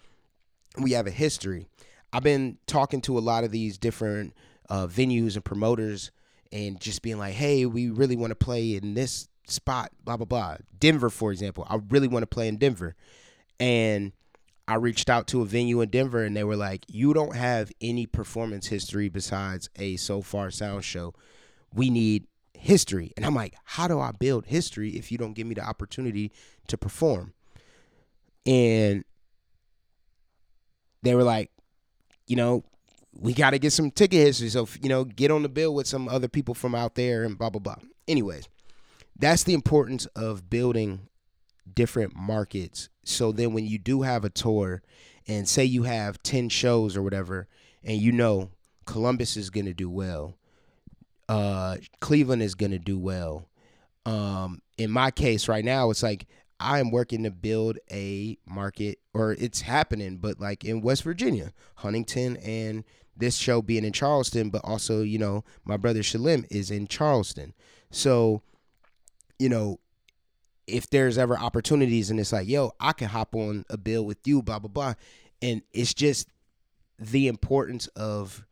we 0.77 0.91
have 0.91 1.07
a 1.07 1.11
history 1.11 1.67
I've 2.11 2.23
been 2.23 2.57
talking 2.65 3.01
to 3.01 3.17
a 3.17 3.19
lot 3.19 3.43
of 3.43 3.51
these 3.51 3.77
different 3.77 4.33
uh, 4.69 4.87
venues 4.87 5.35
and 5.35 5.45
promoters 5.45 6.11
and 6.51 6.79
just 6.79 7.01
being 7.01 7.19
like, 7.19 7.33
hey, 7.33 7.65
we 7.65 7.89
really 7.89 8.15
want 8.15 8.31
to 8.31 8.35
play 8.35 8.75
in 8.75 8.95
this 8.95 9.27
spot, 9.47 9.91
blah, 10.03 10.17
blah, 10.17 10.25
blah. 10.25 10.57
Denver, 10.79 11.09
for 11.09 11.31
example. 11.31 11.65
I 11.69 11.79
really 11.89 12.07
want 12.07 12.23
to 12.23 12.27
play 12.27 12.47
in 12.47 12.57
Denver. 12.57 12.95
And 13.59 14.13
I 14.69 14.75
reached 14.75 15.09
out 15.09 15.25
to 15.29 15.41
a 15.41 15.45
venue 15.45 15.81
in 15.81 15.89
Denver 15.89 16.23
and 16.23 16.37
they 16.37 16.43
were 16.43 16.55
like, 16.55 16.85
you 16.87 17.11
don't 17.11 17.35
have 17.35 17.71
any 17.81 18.05
performance 18.05 18.67
history 18.67 19.09
besides 19.09 19.67
a 19.77 19.95
Sofar 19.95 20.51
Sound 20.51 20.83
show. 20.83 21.15
We 21.73 21.89
need 21.89 22.27
history. 22.53 23.11
And 23.17 23.25
I'm 23.25 23.33
like, 23.33 23.55
how 23.63 23.87
do 23.87 23.99
I 23.99 24.11
build 24.11 24.45
history 24.45 24.91
if 24.91 25.11
you 25.11 25.17
don't 25.17 25.33
give 25.33 25.47
me 25.47 25.55
the 25.55 25.63
opportunity 25.63 26.31
to 26.67 26.77
perform? 26.77 27.33
And 28.45 29.03
they 31.01 31.15
were 31.15 31.23
like, 31.23 31.49
you 32.27 32.35
know, 32.35 32.63
we 33.11 33.33
got 33.33 33.49
to 33.49 33.59
get 33.59 33.73
some 33.73 33.89
ticket 33.89 34.19
history. 34.19 34.49
So 34.49 34.67
you 34.83 34.89
know, 34.89 35.03
get 35.03 35.31
on 35.31 35.41
the 35.41 35.49
bill 35.49 35.73
with 35.73 35.87
some 35.87 36.07
other 36.07 36.27
people 36.27 36.53
from 36.53 36.75
out 36.75 36.93
there 36.93 37.23
and 37.23 37.39
blah 37.39 37.49
blah 37.49 37.59
blah. 37.59 37.77
Anyways, 38.07 38.47
that's 39.17 39.45
the 39.45 39.55
importance 39.55 40.05
of 40.15 40.47
building 40.47 41.08
different 41.75 42.15
markets. 42.15 42.89
So 43.03 43.31
then 43.31 43.53
when 43.53 43.65
you 43.65 43.77
do 43.77 44.01
have 44.01 44.23
a 44.23 44.29
tour 44.29 44.81
and 45.27 45.47
say 45.47 45.63
you 45.63 45.83
have 45.83 46.21
10 46.23 46.49
shows 46.49 46.95
or 46.95 47.01
whatever 47.01 47.47
and 47.83 47.97
you 47.97 48.11
know 48.11 48.49
Columbus 48.85 49.37
is 49.37 49.49
going 49.49 49.65
to 49.65 49.73
do 49.73 49.89
well, 49.89 50.35
uh 51.27 51.77
Cleveland 51.99 52.41
is 52.41 52.55
going 52.55 52.71
to 52.71 52.79
do 52.79 52.97
well. 52.97 53.47
Um 54.05 54.61
in 54.77 54.91
my 54.91 55.11
case 55.11 55.47
right 55.47 55.65
now 55.65 55.89
it's 55.89 56.03
like 56.03 56.27
I 56.59 56.79
am 56.79 56.91
working 56.91 57.23
to 57.23 57.31
build 57.31 57.77
a 57.91 58.37
market 58.45 58.99
or 59.13 59.33
it's 59.33 59.61
happening 59.61 60.17
but 60.17 60.39
like 60.39 60.63
in 60.63 60.81
West 60.81 61.03
Virginia, 61.03 61.53
Huntington 61.75 62.37
and 62.37 62.83
this 63.19 63.35
show 63.35 63.61
being 63.61 63.83
in 63.83 63.93
Charleston, 63.93 64.49
but 64.49 64.61
also, 64.63 65.01
you 65.01 65.19
know, 65.19 65.43
my 65.65 65.77
brother 65.77 65.99
Shelem 65.99 66.45
is 66.49 66.71
in 66.71 66.87
Charleston. 66.87 67.53
So, 67.91 68.41
you 69.37 69.49
know, 69.49 69.79
if 70.69 70.89
there's 70.89 71.17
ever 71.17 71.37
opportunities 71.37 72.09
and 72.09 72.19
it's 72.19 72.33
like, 72.33 72.47
yo, 72.47 72.71
I 72.79 72.93
can 72.93 73.09
hop 73.09 73.35
on 73.35 73.65
a 73.69 73.77
bill 73.77 74.05
with 74.05 74.19
you, 74.25 74.41
blah, 74.41 74.59
blah, 74.59 74.69
blah. 74.69 74.93
And 75.41 75.61
it's 75.71 75.93
just 75.93 76.27
the 76.97 77.27
importance 77.27 77.87
of 77.87 78.45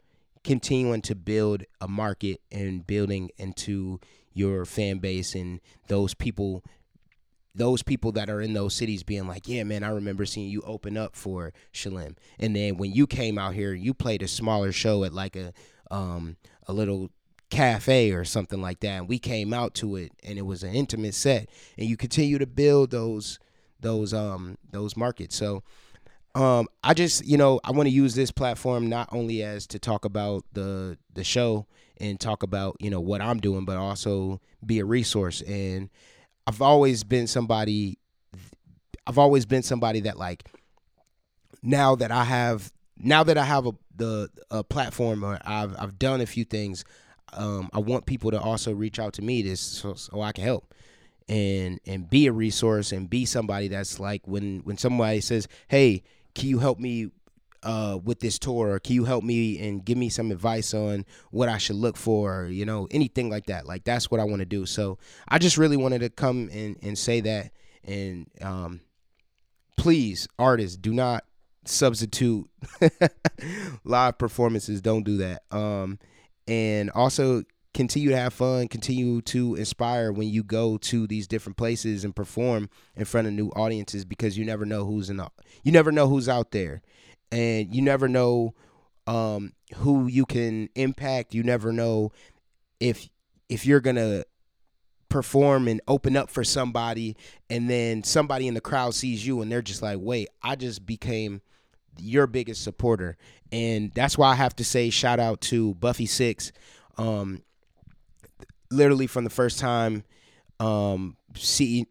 continuing 0.43 1.01
to 1.01 1.15
build 1.15 1.63
a 1.81 1.87
market 1.87 2.41
and 2.51 2.85
building 2.87 3.29
into 3.37 3.99
your 4.33 4.65
fan 4.65 4.99
base 4.99 5.35
and 5.35 5.59
those 5.87 6.13
people 6.13 6.63
those 7.53 7.81
people 7.81 8.11
that 8.11 8.29
are 8.29 8.39
in 8.39 8.53
those 8.53 8.75
cities 8.75 9.01
being 9.01 9.27
like, 9.27 9.47
yeah, 9.47 9.63
man, 9.63 9.83
I 9.83 9.89
remember 9.89 10.27
seeing 10.27 10.47
you 10.47 10.61
open 10.61 10.95
up 10.95 11.15
for 11.15 11.53
Shelem. 11.73 12.15
And 12.37 12.55
then 12.55 12.77
when 12.77 12.93
you 12.93 13.07
came 13.07 13.39
out 13.39 13.55
here, 13.55 13.73
you 13.73 13.95
played 13.95 14.21
a 14.21 14.27
smaller 14.27 14.71
show 14.71 15.03
at 15.03 15.11
like 15.11 15.35
a 15.35 15.53
um 15.89 16.37
a 16.67 16.73
little 16.73 17.09
cafe 17.49 18.11
or 18.11 18.25
something 18.25 18.61
like 18.61 18.81
that 18.81 18.99
and 18.99 19.07
we 19.07 19.17
came 19.17 19.53
out 19.53 19.73
to 19.73 19.95
it 19.95 20.11
and 20.23 20.37
it 20.37 20.45
was 20.45 20.63
an 20.63 20.73
intimate 20.73 21.15
set 21.15 21.49
and 21.77 21.87
you 21.87 21.95
continue 21.95 22.37
to 22.37 22.45
build 22.45 22.91
those 22.91 23.39
those 23.79 24.13
um 24.13 24.57
those 24.71 24.97
markets. 24.97 25.35
So 25.35 25.63
um 26.35 26.67
i 26.83 26.93
just 26.93 27.25
you 27.25 27.37
know 27.37 27.59
i 27.63 27.71
want 27.71 27.87
to 27.87 27.93
use 27.93 28.13
this 28.13 28.31
platform 28.31 28.89
not 28.89 29.09
only 29.11 29.41
as 29.41 29.65
to 29.65 29.79
talk 29.79 30.05
about 30.05 30.43
the 30.53 30.97
the 31.13 31.23
show 31.23 31.65
and 31.99 32.19
talk 32.19 32.43
about 32.43 32.75
you 32.79 32.89
know 32.89 32.99
what 32.99 33.21
i'm 33.21 33.39
doing 33.39 33.65
but 33.65 33.77
also 33.77 34.39
be 34.65 34.79
a 34.79 34.85
resource. 34.85 35.41
And 35.41 35.89
i've 36.45 36.61
always 36.61 37.03
been 37.03 37.27
somebody 37.27 37.97
i've 39.07 39.17
always 39.17 39.45
been 39.45 39.63
somebody 39.63 40.01
that 40.01 40.17
like 40.17 40.43
now 41.63 41.95
that 41.95 42.11
i 42.11 42.23
have 42.23 42.71
now 42.97 43.23
that 43.23 43.37
i 43.37 43.43
have 43.43 43.65
a 43.65 43.71
the 43.95 44.29
a 44.51 44.63
platform 44.63 45.23
or 45.23 45.39
i've 45.43 45.75
i've 45.79 45.97
done 45.97 46.21
a 46.21 46.25
few 46.25 46.43
things 46.43 46.85
um, 47.33 47.69
I 47.73 47.79
want 47.79 48.05
people 48.05 48.31
to 48.31 48.39
also 48.39 48.73
reach 48.73 48.99
out 48.99 49.13
to 49.13 49.21
me 49.21 49.43
to 49.43 49.57
so, 49.57 49.93
so 49.95 50.21
I 50.21 50.31
can 50.31 50.43
help 50.43 50.73
and 51.29 51.79
and 51.85 52.09
be 52.09 52.27
a 52.27 52.31
resource 52.31 52.91
and 52.91 53.09
be 53.09 53.25
somebody 53.25 53.67
that's 53.67 53.99
like 53.99 54.27
when 54.27 54.61
when 54.63 54.77
somebody 54.77 55.21
says, 55.21 55.47
"Hey, 55.67 56.03
can 56.33 56.47
you 56.49 56.59
help 56.59 56.79
me 56.79 57.11
uh, 57.63 57.99
with 58.03 58.19
this 58.19 58.39
tour? 58.39 58.69
Or 58.71 58.79
can 58.79 58.95
you 58.95 59.05
help 59.05 59.23
me 59.23 59.59
and 59.59 59.83
give 59.83 59.97
me 59.97 60.09
some 60.09 60.31
advice 60.31 60.73
on 60.73 61.05
what 61.31 61.49
I 61.49 61.57
should 61.57 61.75
look 61.75 61.97
for? 61.97 62.41
Or, 62.43 62.47
you 62.47 62.65
know, 62.65 62.87
anything 62.91 63.29
like 63.29 63.47
that. 63.47 63.65
Like 63.65 63.83
that's 63.83 64.09
what 64.09 64.19
I 64.19 64.23
want 64.23 64.39
to 64.39 64.45
do. 64.45 64.65
So 64.65 64.97
I 65.27 65.37
just 65.37 65.57
really 65.57 65.77
wanted 65.77 65.99
to 65.99 66.09
come 66.09 66.49
and 66.51 66.77
and 66.81 66.97
say 66.97 67.21
that. 67.21 67.51
And 67.83 68.29
um, 68.41 68.81
please, 69.77 70.27
artists, 70.37 70.77
do 70.77 70.93
not 70.93 71.23
substitute 71.65 72.49
live 73.83 74.17
performances. 74.17 74.81
Don't 74.81 75.03
do 75.03 75.17
that. 75.17 75.43
Um, 75.51 75.99
and 76.47 76.89
also 76.91 77.43
continue 77.73 78.09
to 78.09 78.17
have 78.17 78.33
fun, 78.33 78.67
continue 78.67 79.21
to 79.21 79.55
inspire 79.55 80.11
when 80.11 80.27
you 80.27 80.43
go 80.43 80.77
to 80.77 81.05
these 81.05 81.27
different 81.27 81.57
places 81.57 82.03
and 82.03 82.15
perform 82.15 82.69
in 82.95 83.05
front 83.05 83.27
of 83.27 83.33
new 83.33 83.49
audiences 83.49 84.03
because 84.03 84.37
you 84.37 84.45
never 84.45 84.65
know 84.65 84.85
who's 84.85 85.09
in 85.09 85.17
the, 85.17 85.29
you 85.63 85.71
never 85.71 85.91
know 85.91 86.07
who's 86.07 86.27
out 86.27 86.51
there 86.51 86.81
and 87.31 87.73
you 87.73 87.81
never 87.81 88.07
know 88.07 88.53
um, 89.05 89.53
who 89.75 90.07
you 90.07 90.25
can 90.25 90.69
impact. 90.75 91.33
You 91.33 91.43
never 91.43 91.71
know 91.71 92.11
if 92.79 93.09
if 93.49 93.65
you're 93.65 93.79
going 93.79 93.95
to 93.95 94.25
perform 95.09 95.67
and 95.67 95.79
open 95.87 96.17
up 96.17 96.29
for 96.29 96.43
somebody 96.43 97.15
and 97.49 97.69
then 97.69 98.03
somebody 98.03 98.47
in 98.47 98.53
the 98.53 98.61
crowd 98.61 98.93
sees 98.93 99.25
you 99.25 99.41
and 99.41 99.51
they're 99.51 99.61
just 99.61 99.81
like, 99.81 99.97
"Wait, 99.99 100.27
I 100.41 100.55
just 100.55 100.85
became 100.85 101.41
your 101.99 102.27
biggest 102.27 102.63
supporter." 102.63 103.17
And 103.51 103.91
that's 103.93 104.17
why 104.17 104.31
I 104.31 104.35
have 104.35 104.55
to 104.57 104.63
say 104.63 104.89
shout 104.89 105.19
out 105.19 105.41
to 105.41 105.75
Buffy 105.75 106.05
Six. 106.05 106.51
Um, 106.97 107.43
literally 108.71 109.07
from 109.07 109.23
the 109.23 109.29
first 109.29 109.59
time 109.59 110.03
um 110.59 111.15
see 111.35 111.85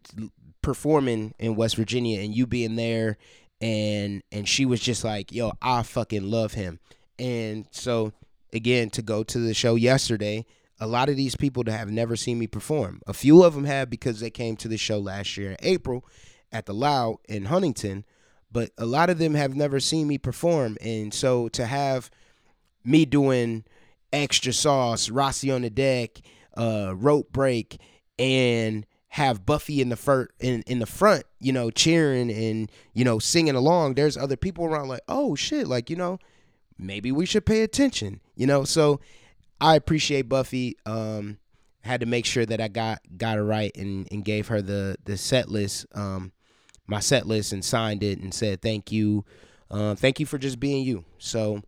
performing 0.61 1.33
in 1.39 1.55
West 1.55 1.75
Virginia 1.75 2.21
and 2.21 2.35
you 2.35 2.45
being 2.45 2.75
there 2.75 3.17
and 3.61 4.21
and 4.31 4.47
she 4.47 4.65
was 4.65 4.79
just 4.79 5.03
like, 5.03 5.31
"Yo, 5.31 5.51
I 5.61 5.83
fucking 5.83 6.29
love 6.29 6.53
him." 6.53 6.79
And 7.17 7.65
so 7.71 8.13
again 8.53 8.89
to 8.91 9.01
go 9.01 9.23
to 9.23 9.39
the 9.39 9.53
show 9.53 9.75
yesterday, 9.75 10.45
a 10.79 10.85
lot 10.85 11.09
of 11.09 11.15
these 11.15 11.35
people 11.35 11.63
that 11.63 11.71
have 11.71 11.89
never 11.89 12.15
seen 12.15 12.37
me 12.37 12.47
perform. 12.47 13.01
A 13.07 13.13
few 13.13 13.43
of 13.43 13.55
them 13.55 13.65
have 13.65 13.89
because 13.89 14.19
they 14.19 14.29
came 14.29 14.55
to 14.57 14.67
the 14.67 14.77
show 14.77 14.99
last 14.99 15.37
year 15.37 15.51
in 15.51 15.57
April 15.61 16.05
at 16.51 16.65
the 16.65 16.73
Loud 16.73 17.17
in 17.27 17.45
Huntington, 17.45 18.05
but 18.51 18.71
a 18.77 18.85
lot 18.85 19.09
of 19.09 19.17
them 19.17 19.33
have 19.33 19.55
never 19.55 19.79
seen 19.79 20.07
me 20.07 20.17
perform. 20.17 20.77
And 20.81 21.13
so 21.13 21.49
to 21.49 21.65
have 21.65 22.09
me 22.83 23.05
doing 23.05 23.65
extra 24.13 24.53
sauce, 24.53 25.09
Rossi 25.09 25.51
on 25.51 25.61
the 25.61 25.69
deck, 25.69 26.19
uh, 26.55 26.93
rope 26.95 27.31
break, 27.31 27.79
and 28.17 28.85
have 29.09 29.45
Buffy 29.45 29.81
in 29.81 29.89
the 29.89 29.95
fir- 29.95 30.29
in 30.39 30.63
in 30.67 30.79
the 30.79 30.85
front, 30.85 31.23
you 31.39 31.51
know, 31.51 31.69
cheering 31.69 32.31
and 32.31 32.71
you 32.93 33.03
know 33.03 33.19
singing 33.19 33.55
along. 33.55 33.95
There's 33.95 34.17
other 34.17 34.37
people 34.37 34.65
around 34.65 34.87
like, 34.87 35.01
oh 35.07 35.35
shit, 35.35 35.67
like 35.67 35.89
you 35.89 35.95
know, 35.95 36.19
maybe 36.77 37.11
we 37.11 37.25
should 37.25 37.45
pay 37.45 37.61
attention, 37.63 38.21
you 38.35 38.47
know. 38.47 38.63
So 38.63 38.99
I 39.59 39.75
appreciate 39.75 40.29
Buffy. 40.29 40.77
Um, 40.85 41.39
had 41.81 42.01
to 42.01 42.05
make 42.05 42.25
sure 42.25 42.45
that 42.45 42.61
I 42.61 42.67
got 42.67 42.99
got 43.17 43.37
it 43.37 43.43
right 43.43 43.75
and, 43.75 44.07
and 44.11 44.23
gave 44.23 44.47
her 44.47 44.61
the 44.61 44.97
the 45.05 45.17
set 45.17 45.49
list, 45.49 45.85
um, 45.93 46.31
my 46.87 46.99
set 46.99 47.27
list, 47.27 47.53
and 47.53 47.63
signed 47.63 48.03
it 48.03 48.19
and 48.19 48.33
said 48.33 48.61
thank 48.61 48.91
you, 48.91 49.25
uh, 49.69 49.95
thank 49.95 50.19
you 50.19 50.25
for 50.25 50.37
just 50.37 50.59
being 50.59 50.83
you. 50.85 51.05
So 51.17 51.61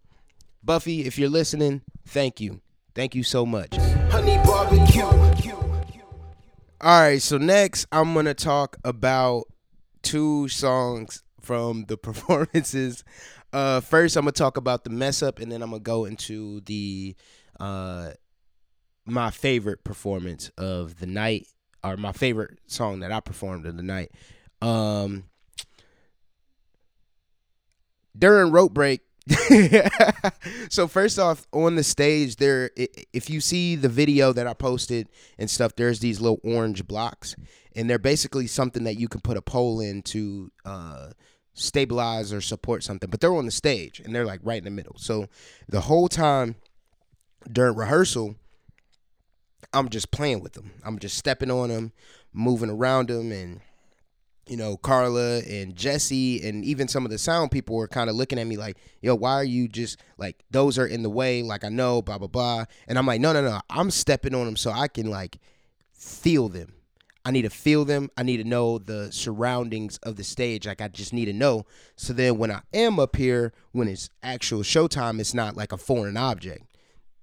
Buffy, 0.64 1.06
if 1.06 1.18
you're 1.18 1.30
listening, 1.30 1.82
thank 2.08 2.40
you, 2.40 2.62
thank 2.96 3.16
you 3.16 3.24
so 3.24 3.46
much. 3.46 3.76
Honey 4.10 4.38
barbecue. 4.44 5.04
All 6.82 7.02
right, 7.02 7.22
so 7.22 7.38
next 7.38 7.88
I'm 7.92 8.14
gonna 8.14 8.34
talk 8.34 8.78
about 8.86 9.46
two 10.02 10.48
songs 10.48 11.24
from 11.42 11.86
the 11.86 11.98
performances. 11.98 13.04
Uh, 13.52 13.82
first, 13.82 14.16
I'm 14.16 14.24
gonna 14.24 14.32
talk 14.32 14.58
about 14.58 14.84
the 14.84 14.90
mess 14.90 15.22
up, 15.22 15.40
and 15.40 15.52
then 15.52 15.62
I'm 15.62 15.72
gonna 15.72 15.82
go 15.82 16.06
into 16.06 16.62
the 16.62 17.16
uh, 17.60 18.12
my 19.06 19.32
favorite 19.32 19.84
performance 19.84 20.50
of 20.58 21.00
the 21.00 21.08
night, 21.08 21.48
or 21.84 21.98
my 21.98 22.12
favorite 22.12 22.60
song 22.68 23.00
that 23.02 23.12
I 23.12 23.20
performed 23.20 23.66
in 23.66 23.76
the 23.76 23.84
night. 23.84 24.12
Um, 24.62 25.26
during 28.18 28.52
rope 28.52 28.74
break. 28.74 29.02
so 30.70 30.88
first 30.88 31.20
off, 31.20 31.46
on 31.54 31.76
the 31.76 31.84
stage, 31.84 32.38
there, 32.38 32.72
if 32.76 33.30
you 33.30 33.40
see 33.42 33.76
the 33.76 33.90
video 33.90 34.34
that 34.34 34.48
I 34.48 34.54
posted 34.54 35.08
and 35.38 35.50
stuff, 35.50 35.76
there's 35.76 36.00
these 36.00 36.20
little 36.20 36.40
orange 36.44 36.88
blocks, 36.88 37.36
and 37.76 37.90
they're 37.90 38.00
basically 38.00 38.48
something 38.48 38.84
that 38.86 39.00
you 39.00 39.08
can 39.08 39.22
put 39.22 39.38
a 39.38 39.42
pole 39.42 39.80
in 39.80 40.02
to 40.04 40.52
uh, 40.66 41.10
stabilize 41.54 42.34
or 42.34 42.42
support 42.42 42.84
something. 42.84 43.10
But 43.10 43.20
they're 43.20 43.36
on 43.36 43.46
the 43.46 43.52
stage, 43.52 44.00
and 44.00 44.16
they're 44.16 44.26
like 44.26 44.42
right 44.44 44.58
in 44.58 44.64
the 44.64 44.72
middle. 44.72 44.96
So 44.98 45.28
the 45.68 45.82
whole 45.82 46.08
time 46.08 46.56
during 47.52 47.76
rehearsal, 47.76 48.36
I'm 49.74 49.90
just 49.90 50.12
playing 50.12 50.42
with 50.42 50.54
them. 50.54 50.72
I'm 50.84 50.98
just 50.98 51.18
stepping 51.18 51.52
on 51.52 51.70
them, 51.70 51.92
moving 52.34 52.72
around 52.72 53.10
them, 53.10 53.32
and 53.32 53.62
you 54.50 54.58
know, 54.58 54.78
Carla 54.78 55.40
and 55.40 55.76
Jesse 55.76 56.46
and 56.48 56.66
even 56.66 56.88
some 56.88 57.06
of 57.06 57.12
the 57.12 57.20
sound 57.20 57.52
people 57.52 57.76
were 57.76 57.88
kind 57.88 58.10
of 58.10 58.16
looking 58.16 58.40
at 58.40 58.48
me 58.48 58.58
like, 58.58 58.78
yo, 59.02 59.14
why 59.14 59.34
are 59.34 59.44
you 59.44 59.68
just 59.68 60.02
like, 60.18 60.44
those 60.50 60.80
are 60.80 60.88
in 60.88 61.04
the 61.04 61.10
way, 61.10 61.44
like 61.44 61.64
I 61.64 61.70
know, 61.70 62.02
blah, 62.02 62.18
blah, 62.18 62.28
blah. 62.28 62.66
And 62.88 62.98
I'm 62.98 63.06
like, 63.06 63.22
no, 63.22 63.32
no, 63.32 63.42
no, 63.42 63.62
I'm 63.70 63.92
stepping 63.92 64.34
on 64.34 64.46
them 64.46 64.56
so 64.56 64.72
I 64.72 64.88
can 64.88 65.10
like 65.10 65.38
feel 65.94 66.50
them. 66.50 66.74
I 67.24 67.32
need 67.32 67.44
to 67.44 67.50
feel 67.50 67.86
them. 67.86 68.10
I 68.18 68.24
need 68.24 68.38
to 68.38 68.44
know 68.44 68.80
the 68.80 69.12
surroundings 69.12 70.00
of 70.00 70.16
the 70.16 70.24
stage. 70.24 70.66
Like 70.66 70.82
I 70.82 70.88
just 70.88 71.14
need 71.14 71.26
to 71.26 71.34
know. 71.34 71.66
So 71.96 72.12
then 72.12 72.40
when 72.40 72.50
I 72.50 72.62
am 72.74 73.00
up 73.00 73.18
here, 73.18 73.54
when 73.72 73.88
it's 73.88 74.10
actual 74.24 74.62
showtime, 74.62 75.20
it's 75.20 75.36
not 75.36 75.56
like 75.56 75.72
a 75.72 75.78
foreign 75.78 76.18
object. 76.18 76.66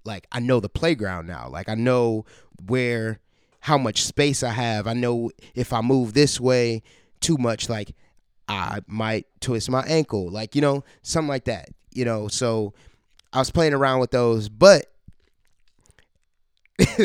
Like 0.05 0.29
I 0.31 0.39
know 0.39 0.61
the 0.61 0.69
playground 0.69 1.27
now. 1.27 1.49
Like 1.49 1.69
I 1.69 1.75
know 1.75 2.25
where 2.67 3.19
how 3.61 3.79
much 3.79 4.05
space 4.05 4.45
I 4.45 4.51
have. 4.51 4.87
I 4.87 4.93
know 4.93 5.33
if 5.57 5.73
I 5.73 5.81
move 5.81 6.13
this 6.13 6.39
way 6.39 6.85
too 7.21 7.39
much, 7.39 7.69
like 7.69 7.95
I 8.49 8.81
might 8.87 9.27
twist 9.41 9.71
my 9.71 9.83
ankle, 9.83 10.31
like 10.31 10.55
you 10.55 10.61
know, 10.61 10.85
something 11.03 11.29
like 11.29 11.45
that. 11.45 11.71
You 11.93 12.05
know, 12.05 12.29
so 12.29 12.75
I 13.33 13.39
was 13.39 13.51
playing 13.51 13.75
around 13.75 14.01
with 14.01 14.11
those, 14.11 14.49
but 14.49 14.87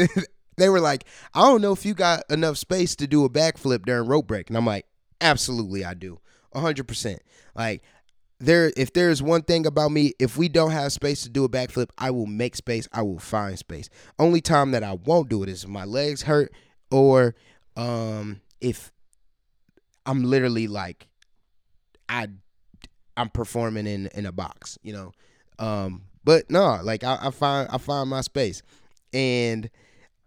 they 0.58 0.70
were 0.70 0.80
like, 0.80 1.06
I 1.34 1.42
don't 1.42 1.62
know 1.62 1.72
if 1.72 1.86
you 1.86 1.94
got 1.94 2.24
enough 2.30 2.58
space 2.58 2.96
to 2.98 3.08
do 3.08 3.26
a 3.26 3.30
backflip 3.30 3.86
during 3.86 4.08
rope 4.08 4.28
break. 4.28 4.50
And 4.50 4.58
I'm 4.58 4.66
like, 4.66 4.86
absolutely 5.20 5.86
I 5.86 5.94
do. 5.94 6.20
100%. 6.54 7.18
Like 7.56 7.82
there 8.40 8.72
if 8.76 8.94
there's 8.94 9.22
one 9.22 9.44
thing 9.44 9.66
about 9.66 9.92
me, 9.92 10.14
if 10.20 10.38
we 10.38 10.50
don't 10.50 10.72
have 10.72 10.92
space 10.92 11.24
to 11.24 11.30
do 11.30 11.44
a 11.44 11.50
backflip, 11.50 11.90
I 11.98 12.12
will 12.12 12.26
make 12.26 12.56
space. 12.56 12.88
I 12.92 13.02
will 13.02 13.20
find 13.20 13.58
space. 13.58 13.90
Only 14.20 14.42
time 14.42 14.72
that 14.72 14.84
I 14.84 14.94
won't 14.94 15.30
do 15.30 15.44
it 15.44 15.50
is 15.50 15.64
if 15.64 15.70
my 15.70 15.86
legs 15.86 16.24
hurt 16.24 16.52
or 16.90 17.36
um 17.78 18.42
if 18.60 18.92
I'm 20.06 20.24
literally 20.24 20.68
like 20.68 21.08
I 22.10 22.28
I'm 23.18 23.30
performing 23.30 23.88
in 23.88 24.08
in 24.08 24.26
a 24.26 24.32
box, 24.32 24.78
you 24.84 24.94
know. 24.94 25.12
Um 25.60 26.04
but 26.24 26.50
no, 26.50 26.80
like 26.84 27.04
I, 27.04 27.18
I 27.22 27.32
find 27.32 27.70
I 27.72 27.78
find 27.78 28.10
my 28.10 28.22
space. 28.22 28.62
And 29.14 29.70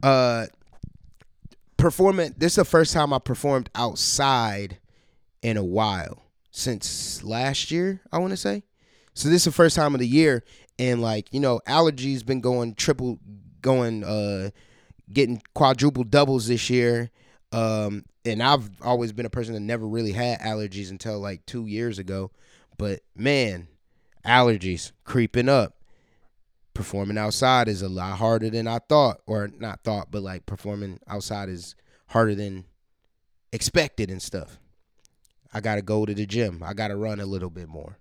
uh 0.02 0.46
performing 1.76 2.34
this 2.38 2.52
is 2.52 2.56
the 2.56 2.64
first 2.64 2.92
time 2.92 3.12
I 3.12 3.18
performed 3.18 3.70
outside 3.74 4.78
in 5.42 5.56
a 5.56 5.64
while 5.64 6.22
since 6.50 7.22
last 7.22 7.70
year, 7.70 8.00
I 8.12 8.18
want 8.18 8.30
to 8.30 8.36
say. 8.36 8.62
So 9.14 9.28
this 9.28 9.42
is 9.42 9.44
the 9.44 9.52
first 9.52 9.76
time 9.76 9.94
of 9.94 10.00
the 10.00 10.08
year 10.08 10.44
and 10.78 11.02
like, 11.02 11.32
you 11.32 11.40
know, 11.40 11.60
allergies 11.66 12.24
been 12.24 12.40
going 12.40 12.74
triple 12.74 13.18
going 13.60 14.04
uh 14.04 14.50
getting 15.12 15.42
quadruple 15.54 16.04
doubles 16.04 16.48
this 16.48 16.70
year. 16.70 17.10
Um 17.52 18.04
and 18.24 18.42
I've 18.42 18.70
always 18.82 19.12
been 19.12 19.26
a 19.26 19.30
person 19.30 19.54
that 19.54 19.60
never 19.60 19.86
really 19.86 20.12
had 20.12 20.40
allergies 20.40 20.90
until 20.90 21.20
like 21.20 21.44
2 21.46 21.66
years 21.66 21.98
ago. 21.98 22.30
But 22.78 23.00
man, 23.14 23.68
allergies 24.24 24.92
creeping 25.04 25.48
up. 25.48 25.76
Performing 26.72 27.18
outside 27.18 27.68
is 27.68 27.82
a 27.82 27.88
lot 27.88 28.18
harder 28.18 28.50
than 28.50 28.66
I 28.66 28.80
thought 28.88 29.20
or 29.26 29.48
not 29.60 29.84
thought, 29.84 30.10
but 30.10 30.24
like 30.24 30.44
performing 30.44 30.98
outside 31.06 31.48
is 31.48 31.76
harder 32.08 32.34
than 32.34 32.64
expected 33.52 34.10
and 34.10 34.20
stuff. 34.20 34.58
I 35.52 35.60
got 35.60 35.76
to 35.76 35.82
go 35.82 36.04
to 36.04 36.12
the 36.12 36.26
gym. 36.26 36.64
I 36.64 36.74
got 36.74 36.88
to 36.88 36.96
run 36.96 37.20
a 37.20 37.26
little 37.26 37.50
bit 37.50 37.68
more. 37.68 38.00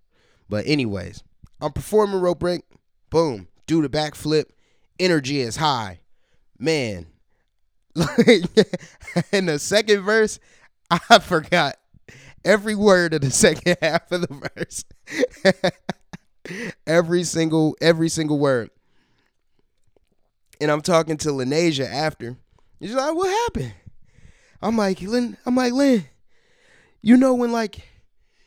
But 0.49 0.65
anyways, 0.65 1.23
I'm 1.61 1.71
performing 1.71 2.19
rope 2.19 2.39
break. 2.39 2.63
Boom. 3.11 3.47
Do 3.67 3.83
the 3.83 3.89
backflip. 3.89 4.45
Energy 4.97 5.39
is 5.39 5.57
high. 5.57 5.99
Man. 6.57 7.12
in 9.31 9.45
the 9.45 9.59
second 9.59 10.01
verse, 10.01 10.39
I 10.89 11.19
forgot 11.19 11.77
every 12.43 12.75
word 12.75 13.13
of 13.13 13.21
the 13.21 13.31
second 13.31 13.77
half 13.81 14.11
of 14.11 14.21
the 14.21 14.49
verse. 14.55 14.85
every 16.87 17.23
single 17.23 17.75
every 17.81 18.09
single 18.09 18.39
word. 18.39 18.69
And 20.59 20.71
I'm 20.71 20.81
talking 20.81 21.17
to 21.17 21.29
Linasia 21.29 21.85
after. 21.85 22.37
She's 22.81 22.93
like, 22.93 23.15
"What 23.15 23.29
happened?" 23.29 23.73
I'm 24.61 24.77
like, 24.77 25.01
"Lynn, 25.01 25.37
I'm 25.45 25.55
like, 25.55 25.73
Lynn, 25.73 26.05
you 27.01 27.17
know 27.17 27.33
when 27.33 27.51
like 27.51 27.87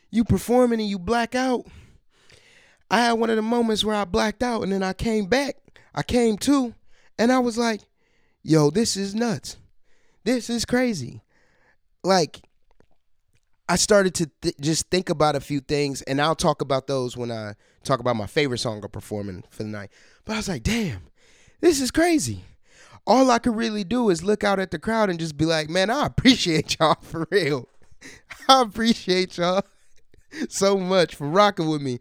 you 0.09 0.23
performing 0.23 0.79
and 0.79 0.89
you 0.89 0.99
black 0.99 1.35
out? 1.35 1.65
I 2.89 2.99
had 2.99 3.13
one 3.13 3.29
of 3.29 3.35
the 3.35 3.41
moments 3.41 3.83
where 3.83 3.95
I 3.95 4.05
blacked 4.05 4.41
out 4.41 4.63
and 4.63 4.71
then 4.71 4.83
I 4.83 4.93
came 4.93 5.25
back. 5.25 5.57
I 5.93 6.03
came 6.03 6.37
to 6.39 6.73
and 7.19 7.31
I 7.31 7.39
was 7.39 7.57
like, 7.57 7.81
"Yo, 8.43 8.69
this 8.69 8.97
is 8.97 9.15
nuts. 9.15 9.57
This 10.23 10.49
is 10.49 10.65
crazy." 10.65 11.21
Like 12.03 12.41
I 13.69 13.75
started 13.75 14.13
to 14.15 14.31
th- 14.41 14.55
just 14.61 14.89
think 14.89 15.09
about 15.09 15.35
a 15.35 15.41
few 15.41 15.59
things, 15.59 16.01
and 16.03 16.21
I'll 16.21 16.35
talk 16.35 16.61
about 16.61 16.87
those 16.87 17.17
when 17.17 17.31
I 17.31 17.55
talk 17.83 17.99
about 17.99 18.15
my 18.15 18.27
favorite 18.27 18.59
song 18.59 18.83
of 18.83 18.91
performing 18.91 19.43
for 19.49 19.63
the 19.63 19.69
night. 19.69 19.89
But 20.23 20.33
I 20.33 20.37
was 20.37 20.47
like, 20.47 20.63
damn, 20.63 21.01
this 21.59 21.81
is 21.81 21.91
crazy. 21.91 22.45
All 23.05 23.29
I 23.29 23.39
could 23.39 23.55
really 23.55 23.83
do 23.83 24.09
is 24.09 24.23
look 24.23 24.43
out 24.43 24.59
at 24.59 24.71
the 24.71 24.79
crowd 24.79 25.09
and 25.09 25.19
just 25.19 25.37
be 25.37 25.45
like, 25.45 25.69
man, 25.69 25.89
I 25.89 26.05
appreciate 26.05 26.77
y'all 26.79 26.97
for 27.01 27.27
real. 27.29 27.67
I 28.49 28.61
appreciate 28.61 29.37
y'all 29.37 29.63
so 30.49 30.77
much 30.77 31.15
for 31.15 31.27
rocking 31.27 31.69
with 31.69 31.81
me. 31.81 31.99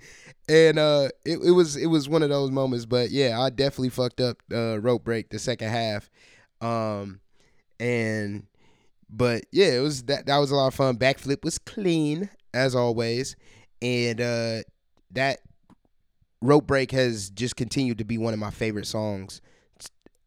And 0.48 0.78
uh, 0.78 1.08
it, 1.24 1.38
it 1.38 1.50
was 1.50 1.76
it 1.76 1.86
was 1.86 2.08
one 2.08 2.22
of 2.22 2.28
those 2.28 2.52
moments, 2.52 2.86
but 2.86 3.10
yeah, 3.10 3.40
I 3.40 3.50
definitely 3.50 3.88
fucked 3.88 4.20
up 4.20 4.36
uh, 4.52 4.78
rope 4.80 5.02
break 5.04 5.30
the 5.30 5.40
second 5.40 5.70
half, 5.70 6.08
um, 6.60 7.20
and 7.80 8.46
but 9.10 9.44
yeah, 9.50 9.72
it 9.72 9.80
was 9.80 10.04
that 10.04 10.26
that 10.26 10.38
was 10.38 10.52
a 10.52 10.54
lot 10.54 10.68
of 10.68 10.74
fun. 10.74 10.98
Backflip 10.98 11.42
was 11.42 11.58
clean 11.58 12.30
as 12.54 12.76
always, 12.76 13.34
and 13.82 14.20
uh, 14.20 14.60
that 15.10 15.40
rope 16.40 16.66
break 16.66 16.92
has 16.92 17.30
just 17.30 17.56
continued 17.56 17.98
to 17.98 18.04
be 18.04 18.18
one 18.18 18.32
of 18.32 18.38
my 18.38 18.50
favorite 18.50 18.86
songs 18.86 19.40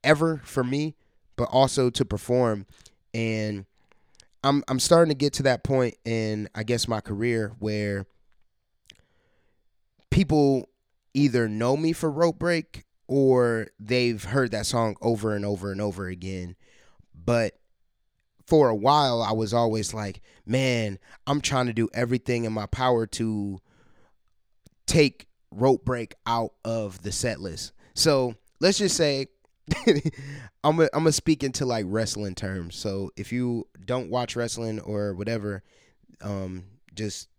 ever 0.03 0.41
for 0.43 0.63
me, 0.63 0.95
but 1.35 1.47
also 1.51 1.89
to 1.89 2.05
perform. 2.05 2.65
And 3.13 3.65
I'm 4.43 4.63
I'm 4.67 4.79
starting 4.79 5.09
to 5.09 5.15
get 5.15 5.33
to 5.33 5.43
that 5.43 5.63
point 5.63 5.95
in 6.05 6.49
I 6.55 6.63
guess 6.63 6.87
my 6.87 7.01
career 7.01 7.53
where 7.59 8.05
people 10.19 10.67
either 11.13 11.47
know 11.47 11.77
me 11.77 11.93
for 11.93 12.11
rope 12.11 12.37
break 12.37 12.83
or 13.07 13.69
they've 13.79 14.21
heard 14.21 14.51
that 14.51 14.65
song 14.65 14.97
over 15.01 15.33
and 15.33 15.45
over 15.45 15.71
and 15.71 15.79
over 15.79 16.09
again. 16.09 16.57
But 17.15 17.53
for 18.45 18.67
a 18.67 18.75
while 18.75 19.21
I 19.21 19.31
was 19.31 19.53
always 19.53 19.93
like, 19.93 20.19
man, 20.45 20.99
I'm 21.25 21.39
trying 21.39 21.67
to 21.67 21.73
do 21.73 21.87
everything 21.93 22.43
in 22.43 22.51
my 22.51 22.65
power 22.65 23.05
to 23.05 23.59
take 24.87 25.29
rope 25.51 25.85
break 25.85 26.15
out 26.25 26.51
of 26.65 27.01
the 27.01 27.13
set 27.13 27.39
list. 27.39 27.71
So 27.93 28.35
let's 28.59 28.79
just 28.79 28.97
say 28.97 29.27
I'm 30.65 30.75
gonna 30.75 30.89
I'm 30.91 31.09
speak 31.13 31.45
into 31.45 31.65
like 31.65 31.85
wrestling 31.87 32.35
terms. 32.35 32.75
So 32.75 33.11
if 33.15 33.31
you 33.31 33.69
don't 33.85 34.09
watch 34.09 34.35
wrestling 34.35 34.81
or 34.81 35.13
whatever, 35.13 35.63
um, 36.19 36.65
just 36.93 37.29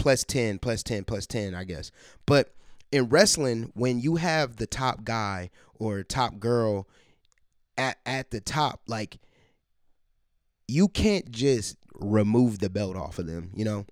plus 0.00 0.24
10, 0.24 0.58
plus 0.58 0.82
10, 0.82 1.04
plus 1.04 1.26
10, 1.26 1.54
I 1.54 1.64
guess. 1.64 1.90
But 2.24 2.54
in 2.90 3.10
wrestling, 3.10 3.70
when 3.74 4.00
you 4.00 4.16
have 4.16 4.56
the 4.56 4.66
top 4.66 5.04
guy 5.04 5.50
or 5.74 6.02
top 6.02 6.38
girl 6.38 6.88
at 7.76 7.98
at 8.06 8.30
the 8.30 8.40
top, 8.40 8.80
like 8.86 9.18
you 10.66 10.88
can't 10.88 11.30
just 11.30 11.76
remove 11.94 12.60
the 12.60 12.70
belt 12.70 12.96
off 12.96 13.18
of 13.18 13.26
them, 13.26 13.50
you 13.54 13.64
know? 13.64 13.84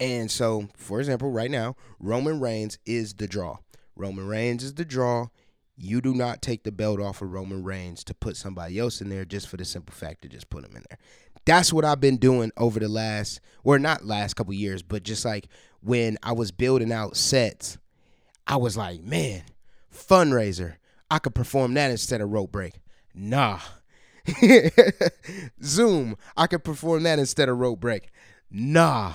And 0.00 0.28
so, 0.28 0.68
for 0.74 0.98
example, 0.98 1.30
right 1.30 1.50
now, 1.50 1.76
Roman 2.00 2.40
Reigns 2.40 2.78
is 2.84 3.14
the 3.14 3.28
draw. 3.28 3.58
Roman 3.94 4.26
Reigns 4.26 4.64
is 4.64 4.74
the 4.74 4.84
draw. 4.84 5.28
You 5.76 6.00
do 6.00 6.14
not 6.14 6.42
take 6.42 6.64
the 6.64 6.72
belt 6.72 7.00
off 7.00 7.22
of 7.22 7.32
Roman 7.32 7.62
Reigns 7.62 8.02
to 8.04 8.14
put 8.14 8.36
somebody 8.36 8.80
else 8.80 9.00
in 9.00 9.08
there 9.08 9.24
just 9.24 9.46
for 9.46 9.56
the 9.56 9.64
simple 9.64 9.94
fact 9.94 10.22
to 10.22 10.28
just 10.28 10.50
put 10.50 10.64
him 10.64 10.74
in 10.74 10.84
there. 10.90 10.98
That's 11.44 11.72
what 11.72 11.84
I've 11.84 12.00
been 12.00 12.18
doing 12.18 12.52
over 12.56 12.78
the 12.78 12.88
last, 12.88 13.40
or 13.64 13.78
not 13.78 14.04
last 14.04 14.34
couple 14.34 14.54
years, 14.54 14.82
but 14.82 15.02
just 15.02 15.24
like 15.24 15.48
when 15.80 16.18
I 16.22 16.32
was 16.32 16.52
building 16.52 16.92
out 16.92 17.16
sets, 17.16 17.78
I 18.46 18.56
was 18.56 18.76
like, 18.76 19.02
man, 19.02 19.42
fundraiser. 19.92 20.76
I 21.10 21.18
could 21.18 21.34
perform 21.34 21.74
that 21.74 21.90
instead 21.90 22.20
of 22.20 22.30
rope 22.30 22.52
break. 22.52 22.74
Nah. 23.14 23.60
Zoom. 25.62 26.16
I 26.36 26.46
could 26.46 26.64
perform 26.64 27.02
that 27.02 27.18
instead 27.18 27.48
of 27.48 27.58
rope 27.58 27.80
break. 27.80 28.10
Nah. 28.50 29.12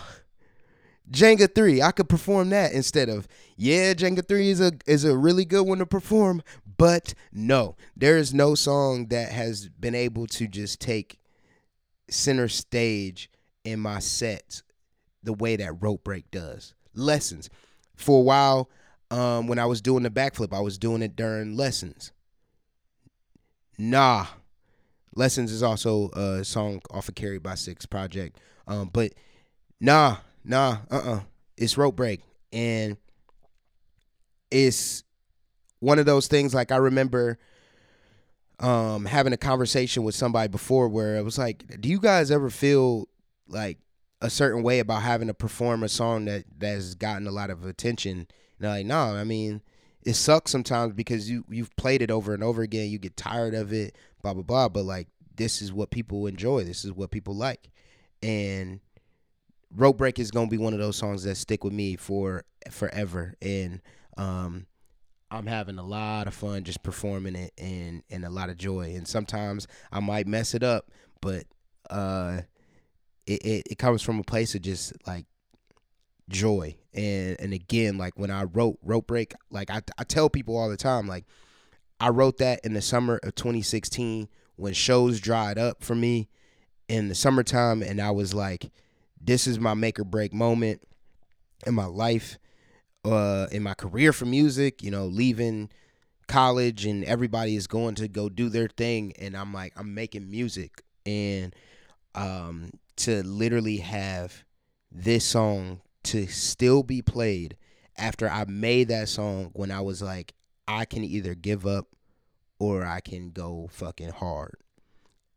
Jenga 1.09 1.53
3, 1.53 1.81
I 1.81 1.91
could 1.91 2.09
perform 2.09 2.49
that 2.49 2.73
instead 2.73 3.07
of 3.07 3.27
yeah, 3.55 3.93
Jenga 3.93 4.27
3 4.27 4.49
is 4.49 4.59
a 4.59 4.73
is 4.85 5.05
a 5.05 5.17
really 5.17 5.45
good 5.45 5.65
one 5.65 5.77
to 5.77 5.85
perform, 5.85 6.43
but 6.77 7.13
no. 7.31 7.75
There 7.95 8.17
is 8.17 8.33
no 8.33 8.55
song 8.55 9.07
that 9.07 9.31
has 9.31 9.69
been 9.69 9.95
able 9.95 10.27
to 10.27 10.47
just 10.47 10.81
take 10.81 11.19
center 12.09 12.47
stage 12.47 13.29
in 13.63 13.79
my 13.79 13.99
sets 13.99 14.63
the 15.23 15.33
way 15.33 15.55
that 15.57 15.81
rope 15.81 16.03
break 16.03 16.29
does. 16.31 16.73
Lessons. 16.93 17.49
For 17.95 18.19
a 18.19 18.23
while, 18.23 18.69
um, 19.11 19.47
when 19.47 19.59
I 19.59 19.65
was 19.65 19.81
doing 19.81 20.03
the 20.03 20.09
backflip, 20.09 20.53
I 20.53 20.61
was 20.61 20.77
doing 20.77 21.01
it 21.01 21.15
during 21.15 21.55
lessons. 21.55 22.11
Nah. 23.77 24.27
Lessons 25.15 25.51
is 25.51 25.63
also 25.63 26.09
a 26.09 26.43
song 26.43 26.81
off 26.91 27.09
of 27.09 27.15
Carried 27.15 27.43
by 27.43 27.55
Six 27.55 27.85
project. 27.85 28.39
Um, 28.67 28.89
but 28.93 29.13
nah, 29.79 30.17
nah, 30.43 30.77
uh 30.91 30.95
uh-uh. 30.95 31.15
uh. 31.15 31.19
It's 31.57 31.77
rope 31.77 31.95
break. 31.95 32.21
And 32.53 32.97
it's 34.51 35.03
one 35.79 35.99
of 35.99 36.05
those 36.05 36.27
things 36.27 36.53
like 36.53 36.71
I 36.71 36.77
remember 36.77 37.39
um 38.59 39.05
having 39.05 39.33
a 39.33 39.37
conversation 39.37 40.03
with 40.03 40.15
somebody 40.15 40.47
before 40.47 40.87
where 40.89 41.17
it 41.17 41.23
was 41.23 41.37
like, 41.37 41.79
do 41.79 41.89
you 41.89 41.99
guys 41.99 42.31
ever 42.31 42.49
feel 42.49 43.07
like 43.47 43.77
a 44.21 44.29
certain 44.29 44.63
way 44.63 44.79
about 44.79 45.03
having 45.03 45.27
to 45.27 45.33
perform 45.33 45.83
a 45.83 45.89
song 45.89 46.25
that 46.25 46.45
that's 46.57 46.95
gotten 46.95 47.27
a 47.27 47.31
lot 47.31 47.49
of 47.49 47.65
attention? 47.65 48.27
And 48.59 48.69
like, 48.69 48.85
no, 48.85 48.97
I 48.97 49.23
mean, 49.23 49.61
it 50.03 50.15
sucks 50.15 50.51
sometimes 50.51 50.93
because 50.93 51.29
you 51.29 51.45
you've 51.49 51.75
played 51.75 52.01
it 52.01 52.11
over 52.11 52.33
and 52.33 52.43
over 52.43 52.61
again, 52.61 52.89
you 52.89 52.97
get 52.97 53.17
tired 53.17 53.53
of 53.53 53.73
it, 53.73 53.95
blah 54.21 54.33
blah 54.33 54.43
blah. 54.43 54.69
But 54.69 54.85
like 54.85 55.07
this 55.35 55.61
is 55.61 55.71
what 55.71 55.91
people 55.91 56.27
enjoy. 56.27 56.63
This 56.63 56.83
is 56.83 56.91
what 56.91 57.11
people 57.11 57.35
like. 57.35 57.69
And 58.23 58.79
Rope 59.75 59.97
Break 59.97 60.17
is 60.17 60.31
gonna 60.31 60.47
be 60.47 60.57
one 60.57 60.73
of 60.73 60.79
those 60.79 60.95
songs 60.95 61.23
that 61.23 61.35
stick 61.35 61.63
with 61.63 61.73
me 61.73 61.95
for 61.95 62.45
forever. 62.71 63.35
And 63.41 63.81
um, 64.17 64.65
I'm 65.29 65.47
having 65.47 65.77
a 65.77 65.83
lot 65.83 66.27
of 66.27 66.33
fun 66.33 66.63
just 66.63 66.83
performing 66.83 67.35
it 67.35 67.53
and 67.57 68.03
and 68.09 68.23
a 68.23 68.29
lot 68.29 68.49
of 68.49 68.57
joy. 68.57 68.93
And 68.95 69.07
sometimes 69.07 69.67
I 69.91 69.99
might 69.99 70.27
mess 70.27 70.53
it 70.53 70.63
up, 70.63 70.89
but 71.21 71.45
uh, 71.89 72.41
it, 73.25 73.45
it, 73.45 73.63
it 73.71 73.77
comes 73.77 74.01
from 74.01 74.19
a 74.19 74.23
place 74.23 74.55
of 74.55 74.61
just 74.61 74.93
like 75.05 75.25
joy. 76.29 76.77
And 76.93 77.35
and 77.39 77.53
again, 77.53 77.97
like 77.97 78.17
when 78.17 78.31
I 78.31 78.43
wrote 78.43 78.79
Rope 78.81 79.07
Break, 79.07 79.33
like 79.49 79.69
I 79.69 79.81
I 79.97 80.03
tell 80.03 80.29
people 80.29 80.57
all 80.57 80.69
the 80.69 80.77
time, 80.77 81.07
like 81.07 81.25
I 81.99 82.09
wrote 82.09 82.37
that 82.37 82.61
in 82.63 82.73
the 82.73 82.81
summer 82.81 83.19
of 83.23 83.35
2016 83.35 84.29
when 84.55 84.73
shows 84.73 85.19
dried 85.19 85.57
up 85.57 85.83
for 85.83 85.95
me 85.95 86.29
in 86.87 87.09
the 87.09 87.15
summertime, 87.15 87.83
and 87.83 88.01
I 88.01 88.11
was 88.11 88.33
like, 88.33 88.71
this 89.19 89.45
is 89.45 89.59
my 89.59 89.73
make 89.73 89.99
or 89.99 90.03
break 90.03 90.33
moment 90.33 90.81
in 91.65 91.73
my 91.73 91.85
life, 91.85 92.37
uh, 93.05 93.47
in 93.51 93.63
my 93.63 93.73
career 93.73 94.13
for 94.13 94.25
music. 94.25 94.83
You 94.83 94.91
know, 94.91 95.05
leaving 95.05 95.69
college 96.27 96.85
and 96.85 97.03
everybody 97.05 97.55
is 97.55 97.67
going 97.67 97.95
to 97.95 98.07
go 98.07 98.29
do 98.29 98.49
their 98.49 98.67
thing, 98.67 99.13
and 99.19 99.35
I'm 99.35 99.53
like, 99.53 99.73
I'm 99.75 99.93
making 99.93 100.29
music, 100.29 100.81
and 101.05 101.55
um, 102.15 102.71
to 102.97 103.23
literally 103.23 103.77
have 103.77 104.43
this 104.91 105.25
song 105.25 105.81
to 106.03 106.27
still 106.27 106.83
be 106.83 107.01
played 107.01 107.57
after 107.97 108.29
I 108.29 108.45
made 108.45 108.87
that 108.89 109.09
song 109.09 109.51
when 109.53 109.71
I 109.71 109.81
was 109.81 110.01
like, 110.01 110.33
I 110.67 110.85
can 110.85 111.03
either 111.03 111.35
give 111.35 111.65
up 111.65 111.87
or 112.59 112.85
I 112.85 112.99
can 112.99 113.31
go 113.31 113.69
fucking 113.71 114.11
hard. 114.11 114.55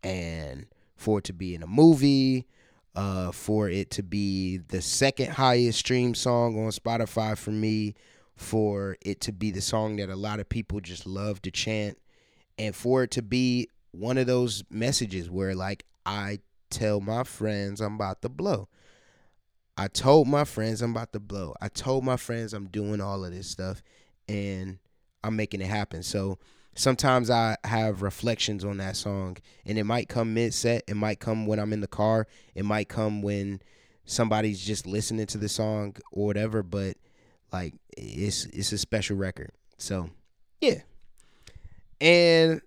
And 0.03 0.67
for 0.97 1.19
it 1.19 1.25
to 1.25 1.33
be 1.33 1.55
in 1.55 1.63
a 1.63 1.67
movie, 1.67 2.47
uh, 2.95 3.31
for 3.33 3.69
it 3.69 3.91
to 3.93 4.03
be 4.03 4.59
the 4.59 4.83
second 4.83 5.31
highest 5.31 5.79
stream 5.79 6.15
song 6.15 6.59
on 6.65 6.71
Spotify 6.71 7.37
for 7.37 7.51
me, 7.51 7.95
for 8.37 8.97
it 9.01 9.21
to 9.23 9.33
be 9.33 9.51
the 9.51 9.61
song 9.61 9.97
that 9.97 10.09
a 10.09 10.17
lot 10.17 10.41
of 10.41 10.49
people 10.49 10.81
just 10.81 11.07
love 11.07 11.41
to 11.43 11.51
chant, 11.51 11.99
and 12.59 12.75
for 12.75 13.05
it 13.05 13.11
to 13.13 13.23
be 13.23 13.69
one 13.93 14.19
of 14.19 14.27
those 14.27 14.65
messages 14.71 15.31
where 15.31 15.55
like 15.55 15.85
I 16.07 16.41
tell 16.71 17.01
my 17.01 17.25
friends 17.25 17.81
I'm 17.81 17.95
about 17.95 18.23
to 18.23 18.29
blow. 18.29 18.69
I 19.77 19.89
told 19.89 20.29
my 20.29 20.45
friends 20.45 20.83
I'm 20.83 20.91
about 20.91 21.13
to 21.15 21.21
blow. 21.21 21.55
I 21.61 21.69
told 21.69 22.05
my 22.05 22.17
friends 22.17 22.53
I'm 22.53 22.67
doing 22.67 23.01
all 23.01 23.25
of 23.25 23.33
this 23.33 23.49
stuff 23.49 23.83
and 24.29 24.79
I'm 25.25 25.37
making 25.37 25.61
it 25.61 25.69
happen. 25.69 26.03
So 26.03 26.39
sometimes 26.75 27.31
I 27.31 27.57
have 27.65 28.03
reflections 28.03 28.65
on 28.65 28.79
that 28.79 28.97
song 28.97 29.37
and 29.67 29.79
it 29.79 29.85
might 29.85 30.09
come 30.09 30.35
mid 30.35 30.55
set, 30.55 30.85
it 30.87 30.97
might 30.97 31.21
come 31.21 31.47
when 31.47 31.59
I'm 31.59 31.73
in 31.73 31.81
the 31.81 31.87
car, 31.87 32.27
it 32.55 32.65
might 32.65 32.89
come 32.89 33.23
when 33.23 33.61
somebody's 34.05 34.65
just 34.65 34.87
listening 34.87 35.27
to 35.27 35.39
the 35.39 35.49
song 35.49 35.97
or 36.13 36.27
whatever, 36.27 36.63
but 36.63 36.97
like 37.53 37.75
it's 37.97 38.47
it's 38.47 38.73
a 38.73 38.79
special 38.79 39.17
record. 39.17 39.53
So, 39.79 40.11
yeah. 40.61 40.81
And 42.01 42.61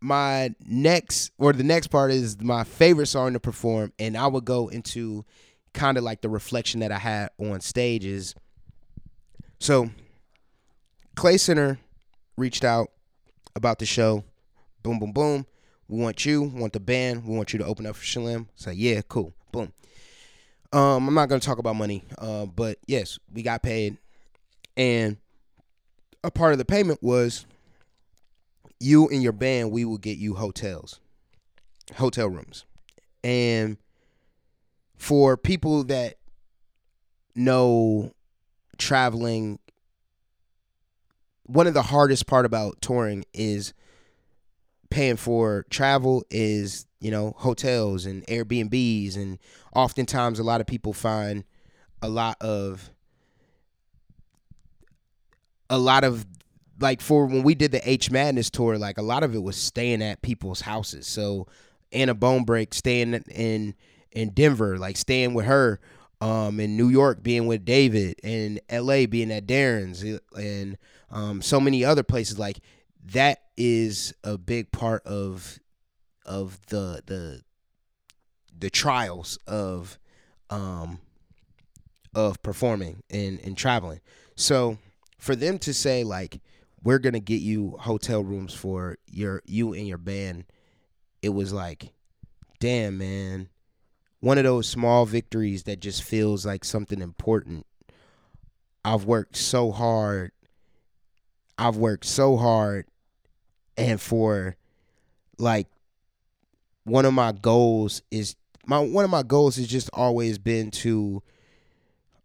my 0.00 0.54
next 0.64 1.32
or 1.38 1.52
the 1.52 1.64
next 1.64 1.88
part 1.88 2.10
is 2.10 2.40
my 2.40 2.64
favorite 2.64 3.06
song 3.06 3.32
to 3.32 3.40
perform 3.40 3.92
and 3.98 4.16
I 4.16 4.26
would 4.26 4.44
go 4.44 4.68
into 4.68 5.24
kind 5.72 5.98
of 5.98 6.04
like 6.04 6.20
the 6.20 6.28
reflection 6.28 6.80
that 6.80 6.92
I 6.92 6.98
had 6.98 7.30
on 7.38 7.60
stage 7.60 8.04
is 8.04 8.34
so 9.58 9.90
Clay 11.14 11.38
Center 11.38 11.78
reached 12.36 12.64
out 12.64 12.90
about 13.56 13.78
the 13.78 13.86
show. 13.86 14.22
Boom, 14.82 15.00
boom, 15.00 15.12
boom. 15.12 15.46
We 15.88 15.98
want 15.98 16.24
you, 16.24 16.42
we 16.42 16.60
want 16.60 16.72
the 16.74 16.80
band, 16.80 17.24
we 17.24 17.36
want 17.36 17.52
you 17.52 17.58
to 17.58 17.64
open 17.64 17.86
up 17.86 17.96
for 17.96 18.04
Shelem. 18.04 18.46
Say, 18.54 18.74
yeah, 18.74 19.00
cool. 19.08 19.32
Boom. 19.50 19.72
Um, 20.72 21.08
I'm 21.08 21.14
not 21.14 21.28
gonna 21.28 21.40
talk 21.40 21.58
about 21.58 21.76
money, 21.76 22.04
uh, 22.18 22.46
but 22.46 22.78
yes, 22.86 23.18
we 23.32 23.42
got 23.42 23.62
paid. 23.62 23.96
And 24.76 25.16
a 26.22 26.30
part 26.30 26.52
of 26.52 26.58
the 26.58 26.64
payment 26.64 27.02
was 27.02 27.46
you 28.78 29.08
and 29.08 29.22
your 29.22 29.32
band, 29.32 29.70
we 29.70 29.84
will 29.84 29.96
get 29.96 30.18
you 30.18 30.34
hotels, 30.34 31.00
hotel 31.96 32.28
rooms. 32.28 32.64
And 33.24 33.78
for 34.96 35.36
people 35.36 35.84
that 35.84 36.18
know 37.34 38.12
traveling 38.76 39.58
one 41.46 41.66
of 41.66 41.74
the 41.74 41.82
hardest 41.82 42.26
part 42.26 42.44
about 42.44 42.80
touring 42.80 43.24
is 43.32 43.72
paying 44.90 45.16
for 45.16 45.64
travel 45.70 46.24
is 46.30 46.86
you 47.00 47.10
know 47.10 47.34
hotels 47.38 48.06
and 48.06 48.24
airbnbs 48.26 49.16
and 49.16 49.38
oftentimes 49.74 50.38
a 50.38 50.44
lot 50.44 50.60
of 50.60 50.66
people 50.66 50.92
find 50.92 51.44
a 52.02 52.08
lot 52.08 52.36
of 52.40 52.90
a 55.68 55.78
lot 55.78 56.04
of 56.04 56.26
like 56.80 57.00
for 57.00 57.26
when 57.26 57.42
we 57.42 57.54
did 57.54 57.72
the 57.72 57.88
h 57.88 58.10
madness 58.10 58.50
tour 58.50 58.78
like 58.78 58.98
a 58.98 59.02
lot 59.02 59.22
of 59.22 59.34
it 59.34 59.42
was 59.42 59.56
staying 59.56 60.02
at 60.02 60.22
people's 60.22 60.60
houses. 60.60 61.06
So 61.06 61.46
anna 61.92 62.14
bonebreak 62.14 62.74
staying 62.74 63.14
in 63.14 63.74
in 64.12 64.30
denver 64.30 64.78
like 64.78 64.96
staying 64.96 65.34
with 65.34 65.46
her 65.46 65.78
um 66.20 66.58
in 66.58 66.76
new 66.76 66.88
york 66.88 67.22
being 67.22 67.46
with 67.46 67.64
david 67.64 68.18
and 68.24 68.60
la 68.72 69.06
being 69.06 69.30
at 69.30 69.46
darren's 69.46 70.02
and 70.34 70.76
um, 71.10 71.42
so 71.42 71.60
many 71.60 71.84
other 71.84 72.02
places 72.02 72.38
like 72.38 72.60
that 73.12 73.42
is 73.56 74.14
a 74.24 74.36
big 74.36 74.72
part 74.72 75.04
of 75.06 75.58
of 76.24 76.58
the 76.66 77.02
the 77.06 77.42
the 78.58 78.70
trials 78.70 79.38
of 79.46 79.98
um 80.50 80.98
of 82.14 82.42
performing 82.42 83.02
and 83.10 83.40
and 83.40 83.56
traveling. 83.56 84.00
So 84.34 84.78
for 85.18 85.36
them 85.36 85.58
to 85.60 85.72
say 85.72 86.04
like 86.04 86.40
we're 86.82 86.98
gonna 86.98 87.20
get 87.20 87.40
you 87.40 87.76
hotel 87.80 88.22
rooms 88.22 88.54
for 88.54 88.98
your 89.06 89.42
you 89.46 89.72
and 89.72 89.86
your 89.86 89.98
band 89.98 90.44
it 91.22 91.30
was 91.30 91.52
like 91.52 91.92
damn 92.58 92.98
man. 92.98 93.48
One 94.20 94.38
of 94.38 94.44
those 94.44 94.68
small 94.68 95.06
victories 95.06 95.64
that 95.64 95.80
just 95.80 96.02
feels 96.02 96.46
like 96.46 96.64
something 96.64 97.00
important. 97.00 97.66
I've 98.84 99.04
worked 99.04 99.36
so 99.36 99.72
hard 99.72 100.32
I've 101.58 101.76
worked 101.76 102.04
so 102.04 102.36
hard 102.36 102.86
and 103.76 104.00
for 104.00 104.56
like 105.38 105.68
one 106.84 107.04
of 107.04 107.12
my 107.12 107.32
goals 107.32 108.02
is 108.10 108.36
my 108.66 108.78
one 108.78 109.04
of 109.04 109.10
my 109.10 109.22
goals 109.22 109.56
has 109.56 109.66
just 109.66 109.90
always 109.92 110.38
been 110.38 110.70
to 110.70 111.22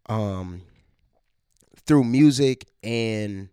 um 0.08 0.62
through 1.86 2.04
music 2.04 2.66
and 2.84 3.50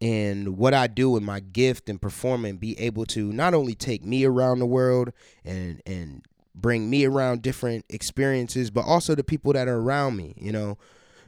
and 0.00 0.58
what 0.58 0.74
I 0.74 0.86
do 0.86 1.16
and 1.16 1.24
my 1.24 1.40
gift 1.40 1.88
and 1.88 2.00
performing 2.00 2.56
be 2.56 2.78
able 2.78 3.06
to 3.06 3.32
not 3.32 3.54
only 3.54 3.74
take 3.74 4.04
me 4.04 4.24
around 4.24 4.58
the 4.58 4.66
world 4.66 5.12
and 5.44 5.80
and 5.86 6.22
bring 6.54 6.88
me 6.88 7.04
around 7.04 7.42
different 7.42 7.84
experiences 7.88 8.70
but 8.70 8.84
also 8.84 9.14
the 9.14 9.24
people 9.24 9.52
that 9.52 9.68
are 9.68 9.78
around 9.78 10.16
me 10.16 10.34
you 10.36 10.52
know? 10.52 10.78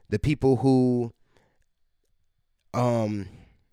The 0.09 0.21
people 0.21 0.57
who 0.57 1.13
um 2.77 3.29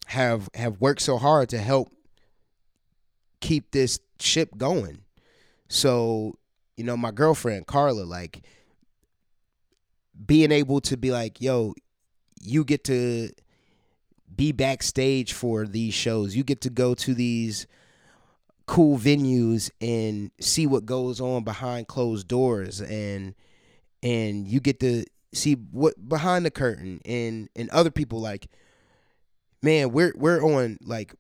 have 0.08 0.50
have 0.56 0.80
worked 0.80 1.02
so 1.02 1.18
hard 1.18 1.50
to 1.50 1.58
help 1.58 1.92
keep 3.42 3.72
this 3.72 4.00
ship 4.20 4.58
going. 4.58 5.02
So, 5.68 6.38
you 6.78 6.84
know, 6.84 6.98
my 6.98 7.12
girlfriend 7.12 7.68
Carla 7.68 8.04
like 8.04 8.44
being 10.26 10.52
able 10.52 10.82
to 10.82 10.98
be 10.98 11.12
like, 11.12 11.42
"Yo, 11.42 11.74
you 12.42 12.64
get 12.64 12.84
to 12.86 13.30
be 14.36 14.52
backstage 14.52 15.34
for 15.34 15.68
these 15.68 15.94
shows. 15.94 16.36
You 16.36 16.44
get 16.44 16.62
to 16.62 16.70
go 16.70 16.94
to 16.96 17.14
these 17.14 17.68
cool 18.66 18.98
venues 18.98 19.70
and 19.82 20.32
see 20.40 20.66
what 20.66 20.86
goes 20.86 21.20
on 21.20 21.44
behind 21.44 21.88
closed 21.88 22.28
doors 22.28 22.80
and 22.80 23.36
and 24.02 24.48
you 24.48 24.62
get 24.62 24.80
to 24.80 25.04
see 25.34 25.54
what 25.54 26.08
behind 26.08 26.46
the 26.46 26.52
curtain 26.52 27.02
and 27.04 27.50
and 27.58 27.70
other 27.72 27.92
people 27.92 28.22
like 28.22 28.48
man, 29.64 29.92
we're 29.92 30.14
we're 30.16 30.44
on 30.44 30.78
like 30.84 31.16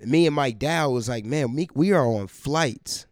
me 0.00 0.26
and 0.26 0.34
Mike 0.34 0.58
Dow 0.58 0.90
was 0.90 1.08
like, 1.08 1.24
man, 1.24 1.54
me, 1.54 1.68
we 1.74 1.92
are 1.92 2.06
on 2.06 2.28
flights. 2.28 3.06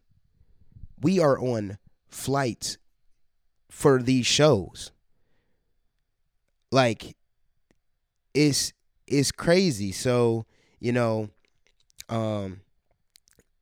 We 1.01 1.19
are 1.19 1.39
on 1.39 1.79
flights 2.09 2.79
for 3.69 4.01
these 4.03 4.27
shows. 4.27 4.93
Like 6.71 7.17
it's 8.33 8.73
it's 9.07 9.33
crazy. 9.33 9.93
So, 9.93 10.47
you 10.79 10.93
know, 10.93 11.29
um 12.09 12.61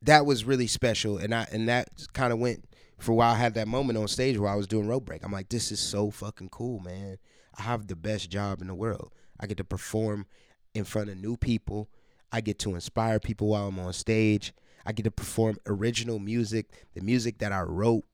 that 0.01 0.25
was 0.25 0.45
really 0.45 0.67
special 0.67 1.17
and 1.17 1.33
I 1.33 1.47
and 1.51 1.67
that 1.67 1.89
kind 2.13 2.31
of 2.31 2.39
went 2.39 2.63
for 2.99 3.11
a 3.11 3.15
while 3.15 3.33
I 3.33 3.37
had 3.37 3.55
that 3.55 3.67
moment 3.67 3.97
on 3.97 4.07
stage 4.07 4.37
where 4.37 4.51
I 4.51 4.55
was 4.55 4.67
doing 4.67 4.87
rope 4.87 5.05
break. 5.05 5.23
I'm 5.25 5.31
like, 5.31 5.49
this 5.49 5.71
is 5.71 5.79
so 5.79 6.11
fucking 6.11 6.49
cool, 6.49 6.79
man. 6.79 7.17
I 7.57 7.63
have 7.63 7.87
the 7.87 7.95
best 7.95 8.29
job 8.29 8.61
in 8.61 8.67
the 8.67 8.75
world. 8.75 9.11
I 9.39 9.47
get 9.47 9.57
to 9.57 9.63
perform 9.63 10.27
in 10.75 10.83
front 10.83 11.09
of 11.09 11.17
new 11.17 11.37
people. 11.37 11.89
I 12.31 12.41
get 12.41 12.59
to 12.59 12.75
inspire 12.75 13.19
people 13.19 13.47
while 13.47 13.67
I'm 13.67 13.79
on 13.79 13.93
stage. 13.93 14.53
I 14.85 14.91
get 14.91 15.03
to 15.03 15.11
perform 15.11 15.57
original 15.65 16.19
music, 16.19 16.69
the 16.93 17.01
music 17.01 17.39
that 17.39 17.51
I 17.51 17.61
wrote 17.61 18.05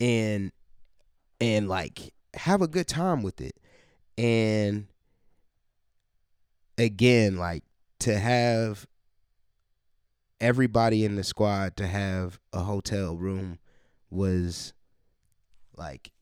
and 0.00 0.50
and 1.40 1.68
like 1.68 2.12
have 2.34 2.62
a 2.62 2.68
good 2.68 2.88
time 2.88 3.22
with 3.22 3.40
it. 3.40 3.56
And 4.18 4.86
again, 6.78 7.36
like 7.36 7.62
to 8.00 8.18
have 8.18 8.86
everybody 10.40 11.04
in 11.04 11.16
the 11.16 11.24
squad 11.24 11.76
to 11.76 11.86
have 11.86 12.40
a 12.52 12.60
hotel 12.60 13.16
room 13.16 13.58
was 14.10 14.72
like 15.76 16.12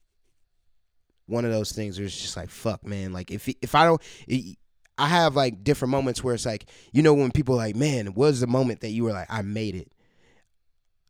one 1.27 1.45
of 1.45 1.51
those 1.51 1.73
things 1.73 1.99
where 1.99 2.07
it's 2.07 2.21
just 2.21 2.37
like 2.37 2.51
fuck 2.51 2.85
man 2.85 3.13
like 3.13 3.31
if 3.31 3.49
if 3.61 3.75
I 3.75 3.85
don't 3.85 4.03
I 4.99 5.09
have 5.09 5.35
like 5.35 5.65
different 5.65 5.91
moments 5.91 6.23
where 6.23 6.35
it's 6.35 6.47
like 6.47 6.67
you 6.93 7.03
know 7.03 7.15
when 7.15 7.31
people 7.31 7.57
like 7.57 7.77
man 7.77 8.15
was 8.15 8.41
the 8.41 8.47
moment 8.47 8.81
that 8.81 8.91
you 8.91 9.05
were 9.05 9.13
like 9.13 9.29
I 9.31 9.43
made 9.43 9.75
it 9.75 9.91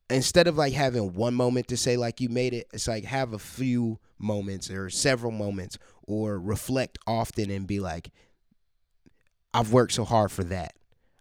instead 0.09 0.47
of 0.47 0.57
like 0.57 0.73
having 0.73 1.15
one 1.15 1.35
moment 1.35 1.69
to 1.69 1.77
say 1.77 1.97
like 1.97 2.21
you 2.21 2.29
made 2.29 2.55
it 2.55 2.69
it's 2.73 2.89
like 2.89 3.05
have 3.05 3.33
a 3.33 3.39
few 3.39 3.99
moments 4.19 4.71
or 4.71 4.91
several 4.91 5.33
moments 5.33 5.79
or 6.05 6.39
reflect 6.39 6.99
often 7.07 7.51
and 7.51 7.67
be 7.67 7.81
like 7.81 8.11
I've 9.55 9.73
worked 9.73 9.93
so 9.93 10.05
hard 10.05 10.31
for 10.31 10.45
that 10.45 10.75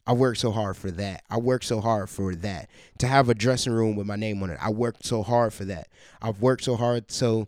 I 0.05 0.13
worked 0.13 0.39
so 0.39 0.51
hard 0.51 0.77
for 0.77 0.89
that. 0.91 1.23
I 1.29 1.37
worked 1.37 1.65
so 1.65 1.79
hard 1.79 2.09
for 2.09 2.33
that. 2.35 2.69
To 2.99 3.07
have 3.07 3.29
a 3.29 3.35
dressing 3.35 3.71
room 3.71 3.95
with 3.95 4.07
my 4.07 4.15
name 4.15 4.41
on 4.41 4.49
it. 4.49 4.57
I 4.61 4.69
worked 4.69 5.05
so 5.05 5.21
hard 5.21 5.53
for 5.53 5.65
that. 5.65 5.87
I've 6.21 6.41
worked 6.41 6.63
so 6.63 6.75
hard 6.75 7.11
so 7.11 7.47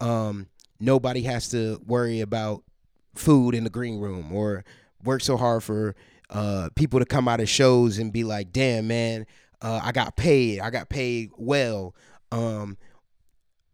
um, 0.00 0.48
nobody 0.80 1.22
has 1.22 1.48
to 1.50 1.80
worry 1.86 2.20
about 2.20 2.64
food 3.14 3.54
in 3.54 3.64
the 3.64 3.70
green 3.70 4.00
room 4.00 4.32
or 4.32 4.64
work 5.02 5.20
so 5.22 5.36
hard 5.36 5.62
for 5.62 5.94
uh, 6.30 6.68
people 6.74 6.98
to 6.98 7.06
come 7.06 7.28
out 7.28 7.40
of 7.40 7.48
shows 7.48 7.98
and 7.98 8.12
be 8.12 8.24
like, 8.24 8.52
damn, 8.52 8.86
man, 8.86 9.26
uh, 9.62 9.80
I 9.82 9.92
got 9.92 10.16
paid. 10.16 10.60
I 10.60 10.70
got 10.70 10.88
paid 10.88 11.30
well. 11.36 11.94
Um, 12.32 12.76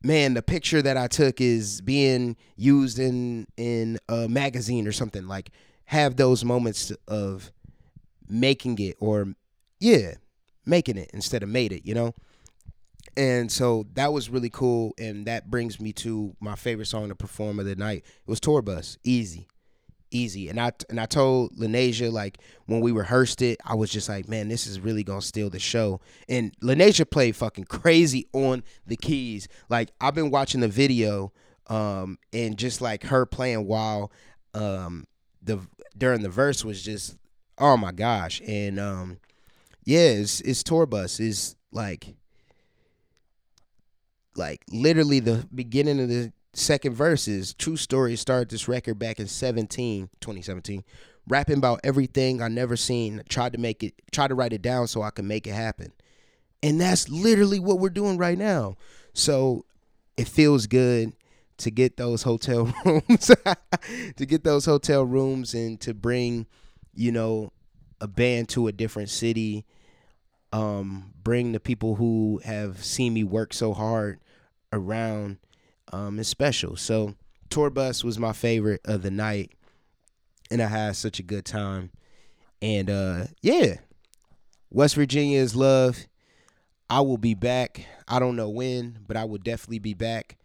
man, 0.03 0.35
the 0.35 0.43
picture 0.43 0.83
that 0.83 0.97
I 0.97 1.07
took 1.07 1.41
is 1.41 1.81
being 1.81 2.37
used 2.57 2.99
in 2.99 3.47
in 3.57 3.99
a 4.09 4.29
magazine 4.29 4.87
or 4.87 4.93
something. 4.93 5.27
Like, 5.27 5.51
have 5.87 6.17
those 6.17 6.45
moments 6.45 6.93
of 7.09 7.51
making 8.29 8.79
it 8.79 8.97
or 9.01 9.35
yeah, 9.81 10.15
making 10.67 10.97
it 10.97 11.11
instead 11.13 11.43
of 11.43 11.49
made 11.49 11.73
it, 11.73 11.85
you 11.85 11.95
know? 11.95 12.15
And 13.17 13.51
so 13.51 13.87
that 13.95 14.13
was 14.13 14.31
really 14.31 14.51
cool. 14.51 14.95
And 14.99 15.27
that 15.27 15.51
brings 15.51 15.81
me 15.81 15.93
to 15.95 16.35
my 16.41 16.55
favorite 16.55 16.87
song 16.87 17.09
to 17.09 17.15
perform 17.15 17.59
of 17.59 17.67
the 17.67 17.77
night. 17.77 18.05
It 18.05 18.29
was 18.29 18.41
Tour 18.41 18.63
Bus, 18.63 18.99
Easy. 19.05 19.49
Easy. 20.13 20.49
And 20.49 20.61
I 20.61 20.73
and 20.89 20.99
I 20.99 21.07
told 21.07 21.57
Lanasia, 21.57 22.11
like 22.11 22.39
when 22.67 22.81
we 22.81 22.91
rehearsed 22.91 23.43
it, 23.43 23.61
I 23.65 23.77
was 23.77 23.91
just 23.91 24.09
like, 24.09 24.29
man, 24.29 24.49
this 24.49 24.67
is 24.67 24.81
really 24.81 25.05
gonna 25.05 25.23
steal 25.23 25.51
the 25.51 25.61
show. 25.61 26.01
And 26.29 26.53
Lanasia 26.61 27.09
played 27.09 27.37
fucking 27.37 27.67
crazy 27.67 28.27
on 28.33 28.65
the 28.87 28.97
keys. 28.97 29.47
Like 29.69 29.93
I've 30.01 30.17
been 30.17 30.31
watching 30.31 30.63
the 30.63 30.69
video, 30.69 31.33
um, 31.69 32.19
and 32.33 32.59
just 32.59 32.81
like 32.81 33.05
her 33.05 33.25
playing 33.25 33.69
while 33.69 34.11
um 34.53 35.07
the 35.41 35.61
during 35.97 36.23
the 36.23 36.29
verse 36.29 36.65
was 36.65 36.83
just 36.83 37.17
oh 37.59 37.77
my 37.77 37.93
gosh. 37.93 38.43
And 38.49 38.81
um 38.81 39.21
yeah, 39.85 40.09
it's, 40.09 40.41
it's 40.41 40.65
tour 40.65 40.87
bus 40.87 41.21
is 41.21 41.55
like 41.71 42.17
like 44.41 44.65
literally 44.73 45.21
the 45.21 45.47
beginning 45.55 46.01
of 46.01 46.09
the 46.09 46.33
second 46.53 46.95
verse 46.95 47.29
is 47.29 47.55
true 47.55 47.77
story 47.77 48.17
started 48.17 48.51
this 48.51 48.67
record 48.67 48.99
back 48.99 49.21
in 49.21 49.29
17 49.29 50.09
2017 50.21 50.83
rapping 51.29 51.59
about 51.59 51.79
everything 51.85 52.43
i 52.43 52.49
never 52.49 52.77
seen 52.77 53.23
tried 53.29 53.53
to 53.53 53.59
make 53.59 53.85
it 53.85 53.95
tried 54.11 54.29
to 54.29 54.35
write 54.35 54.53
it 54.53 54.63
down 54.63 54.89
so 54.89 55.03
i 55.03 55.11
could 55.11 55.25
make 55.25 55.47
it 55.47 55.53
happen. 55.53 55.93
And 56.63 56.81
that's 56.81 57.09
literally 57.09 57.59
what 57.59 57.79
we're 57.79 57.89
doing 57.89 58.19
right 58.19 58.37
now. 58.37 58.77
So 59.15 59.65
it 60.17 60.29
feels 60.29 60.67
good 60.67 61.15
to 61.59 61.71
get 61.71 61.97
those 61.97 62.23
hotel 62.23 62.73
rooms 62.85 63.31
to 64.17 64.27
get 64.27 64.45
those 64.45 64.67
hotel 64.67 65.05
rooms 65.05 65.55
and 65.55 65.81
to 65.81 65.95
bring 65.95 66.47
you 66.95 67.13
know, 67.13 67.53
a 68.01 68.09
band 68.09 68.49
to 68.51 68.67
a 68.67 68.73
different 68.73 69.09
city, 69.09 69.65
um, 70.53 71.13
bring 71.23 71.53
the 71.53 71.61
people 71.61 71.95
who 71.95 72.41
have 72.45 72.85
seen 72.85 73.15
me 73.15 73.25
work 73.25 73.53
so 73.55 73.73
hard 73.73 74.21
around 74.73 75.39
um, 75.93 76.19
is 76.19 76.29
special. 76.29 76.77
So 76.77 77.15
tour 77.49 77.71
bus 77.71 78.05
was 78.05 78.19
my 78.19 78.33
favorite 78.33 78.81
of 78.85 79.03
the 79.03 79.11
night, 79.11 79.53
and 80.51 80.63
I 80.63 80.67
had 80.67 80.97
such 80.97 81.19
a 81.19 81.25
good 81.25 81.45
time. 81.45 81.91
And 82.63 82.91
uh, 82.91 83.25
yeah, 83.43 83.77
West 84.71 84.95
Virginia 84.95 85.39
is 85.39 85.57
love. 85.57 86.07
I 86.89 87.01
will 87.01 87.19
be 87.19 87.35
back. 87.35 87.87
I 88.09 88.19
don't 88.19 88.37
know 88.37 88.49
when, 88.49 88.99
but 89.07 89.17
I 89.17 89.25
will 89.25 89.39
definitely 89.39 89.79
be 89.79 89.95
back. 89.95 90.37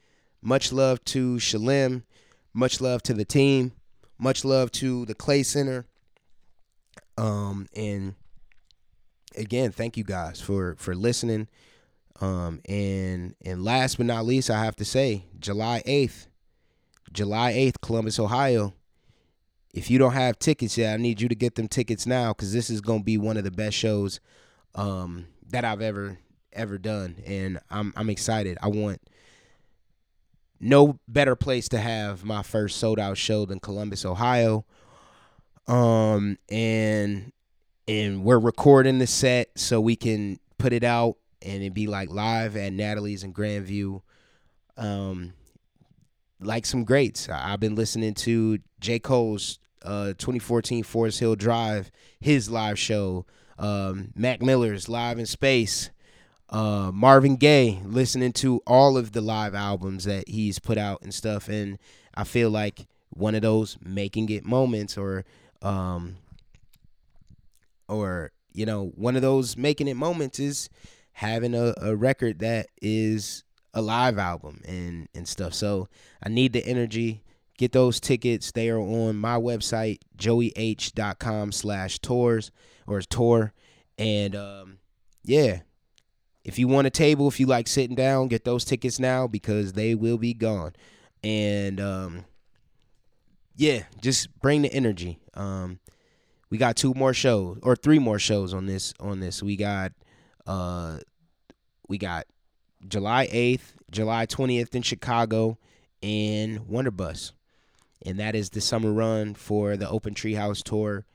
Much 0.42 0.72
love 0.72 1.04
to 1.06 1.38
Shelem. 1.38 2.04
Much 2.54 2.80
love 2.80 3.02
to 3.04 3.14
the 3.14 3.26
team. 3.26 3.74
Much 4.18 4.46
love 4.46 4.72
to 4.74 5.06
the 5.06 5.16
Clay 5.16 5.44
Center. 5.44 5.86
Um, 7.18 7.68
and 7.76 8.16
again, 9.36 9.72
thank 9.72 9.98
you 9.98 10.04
guys 10.04 10.40
for 10.40 10.76
for 10.78 10.96
listening. 10.96 11.48
Um, 12.22 12.62
and 12.68 13.36
and 13.44 13.64
last 13.64 13.98
but 13.98 14.06
not 14.06 14.26
least, 14.26 14.50
I 14.50 14.64
have 14.64 14.76
to 14.78 14.86
say, 14.86 15.26
July 15.40 15.82
eighth, 15.86 16.28
July 17.12 17.52
eighth, 17.52 17.82
Columbus, 17.82 18.20
Ohio. 18.20 18.74
If 19.74 19.92
you 19.92 20.00
don't 20.00 20.14
have 20.14 20.40
tickets 20.40 20.78
yet, 20.78 20.94
I 20.94 20.98
need 20.98 21.20
you 21.20 21.28
to 21.28 21.36
get 21.36 21.56
them 21.56 21.68
tickets 21.68 22.06
now 22.06 22.32
because 22.32 22.54
this 22.54 22.70
is 22.70 22.80
gonna 22.80 23.04
be 23.04 23.18
one 23.18 23.36
of 23.36 23.44
the 23.44 23.52
best 23.52 23.76
shows 23.76 24.22
um, 24.76 25.28
that 25.50 25.66
I've 25.66 25.82
ever 25.82 26.18
ever 26.54 26.78
done, 26.78 27.18
and 27.26 27.60
I'm 27.70 27.94
I'm 27.98 28.10
excited. 28.10 28.58
I 28.62 28.70
want 28.70 29.02
no 30.60 31.00
better 31.08 31.36
place 31.36 31.68
to 31.70 31.80
have 31.80 32.24
my 32.24 32.42
first 32.42 32.78
sold 32.78 33.00
out 33.00 33.18
show 33.18 33.46
than 33.46 33.60
Columbus, 33.60 34.06
Ohio. 34.06 34.66
Um, 35.68 36.38
and 36.50 37.34
and 37.88 38.24
we're 38.24 38.40
recording 38.40 39.00
the 39.00 39.08
set 39.08 39.50
so 39.56 39.82
we 39.82 39.96
can 39.96 40.40
put 40.58 40.74
it 40.74 40.84
out 40.84 41.18
and 41.42 41.62
it'd 41.62 41.74
be 41.74 41.88
like 41.88 42.10
live 42.10 42.56
at 42.56 42.74
Natalie's 42.74 43.24
in 43.24 43.34
Grandview. 43.34 44.02
Um, 44.78 45.34
like 46.40 46.66
some 46.66 46.84
greats. 46.84 47.30
I've 47.30 47.60
been 47.60 47.76
listening 47.76 48.14
to 48.16 48.60
J. 48.80 49.00
Cole's 49.00 49.60
uh 49.84 50.14
2014 50.18 50.84
Forest 50.84 51.20
Hill 51.20 51.36
Drive, 51.36 51.92
his 52.20 52.50
live 52.50 52.80
show. 52.80 53.26
Um, 53.58 54.12
Mac 54.16 54.42
Miller's 54.42 54.90
Live 54.90 55.18
in 55.18 55.26
Space. 55.26 55.90
Uh, 56.50 56.92
Marvin 56.94 57.38
Gaye, 57.38 57.82
listening 57.86 58.34
to 58.34 58.62
all 58.68 58.98
of 58.98 59.14
the 59.14 59.22
live 59.22 59.56
albums 59.56 60.04
that 60.04 60.28
he's 60.28 60.60
put 60.60 60.78
out 60.78 61.02
and 61.02 61.14
stuff, 61.14 61.50
and 61.50 61.80
I 62.14 62.24
feel 62.24 62.50
like 62.52 62.86
one 63.10 63.34
of 63.34 63.42
those 63.42 63.78
making 63.82 64.30
it 64.30 64.46
moments 64.46 64.98
or 64.98 65.26
um, 65.62 66.18
or 67.88 68.32
you 68.54 68.66
know, 68.66 68.92
one 68.96 69.16
of 69.16 69.22
those 69.22 69.58
making 69.58 69.88
it 69.88 69.96
moments 69.96 70.40
is 70.40 70.70
having 71.16 71.56
a, 71.56 71.74
a 71.82 71.96
record 71.96 72.40
that 72.40 72.68
is 72.82 73.46
a 73.74 73.82
live 73.82 74.18
album 74.18 74.62
and 74.68 75.08
and 75.16 75.28
stuff. 75.28 75.54
So 75.54 75.88
I 76.22 76.30
need 76.30 76.54
the 76.54 76.66
energy. 76.66 77.24
Get 77.58 77.72
those 77.72 78.02
tickets. 78.02 78.52
They 78.52 78.70
are 78.70 78.80
on 78.80 79.16
my 79.16 79.38
website, 79.38 80.00
joeyaich.com 80.18 81.54
slash 81.54 82.00
tours 82.00 82.52
or 82.86 83.00
tour. 83.00 83.54
And 83.98 84.36
um, 84.36 84.80
yeah, 85.24 85.62
if 86.44 86.60
you 86.60 86.68
want 86.68 86.88
a 86.88 86.90
table, 86.90 87.30
if 87.30 87.40
you 87.40 87.46
like 87.46 87.70
sitting 87.70 87.96
down, 87.96 88.28
get 88.28 88.44
those 88.44 88.66
tickets 88.66 89.00
now 89.00 89.26
because 89.26 89.72
they 89.72 89.96
will 89.96 90.18
be 90.18 90.34
gone. 90.34 90.74
And 91.24 91.80
um, 91.80 92.26
yeah, 93.56 93.84
just 94.02 94.38
bring 94.42 94.64
the 94.64 94.74
energy. 94.74 95.20
Um, 95.34 95.80
we 96.50 96.58
got 96.58 96.76
two 96.76 96.94
more 96.94 97.14
shows 97.14 97.58
or 97.64 97.78
three 97.78 98.00
more 98.00 98.20
shows 98.20 98.54
on 98.54 98.66
this 98.66 98.94
on 99.00 99.22
this. 99.22 99.42
We 99.42 99.56
got 99.56 99.94
uh 100.46 101.00
we 101.88 101.98
got 101.98 102.26
July 102.88 103.28
8th, 103.28 103.74
July 103.92 104.26
20th 104.26 104.76
in 104.76 104.82
Chicago 104.82 105.58
and 106.02 106.60
Wonderbus. 106.62 107.32
And 108.06 108.20
that 108.20 108.36
is 108.36 108.52
the 108.52 108.62
summer 108.62 108.92
run 108.92 109.34
for 109.34 109.78
the 109.78 109.90
Open 109.90 110.14
Treehouse 110.14 110.64
tour. 110.64 111.06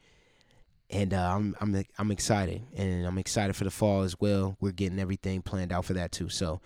And 0.89 1.15
uh, 1.15 1.37
I'm 1.37 1.55
I'm 1.61 1.85
I'm 1.99 2.11
excited, 2.11 2.63
and 2.77 3.07
I'm 3.07 3.17
excited 3.17 3.55
for 3.55 3.63
the 3.63 3.71
fall 3.71 4.03
as 4.03 4.19
well. 4.19 4.57
We're 4.61 4.73
getting 4.73 4.99
everything 4.99 5.41
planned 5.41 5.71
out 5.71 5.85
for 5.85 5.93
that 5.93 6.11
too. 6.11 6.29
So, 6.29 6.61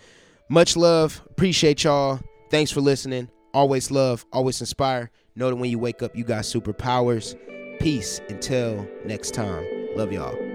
much 0.48 0.78
love, 0.78 1.20
appreciate 1.28 1.84
y'all. 1.84 2.20
Thanks 2.50 2.70
for 2.70 2.80
listening. 2.80 3.28
Always 3.52 3.90
love, 3.90 4.24
always 4.32 4.60
inspire. 4.60 5.10
Know 5.36 5.50
that 5.50 5.56
when 5.56 5.70
you 5.70 5.78
wake 5.78 6.02
up, 6.02 6.16
you 6.16 6.24
got 6.24 6.44
superpowers. 6.44 7.36
Peace 7.80 8.22
until 8.30 8.88
next 9.04 9.34
time. 9.34 9.66
Love 9.94 10.10
y'all. 10.10 10.53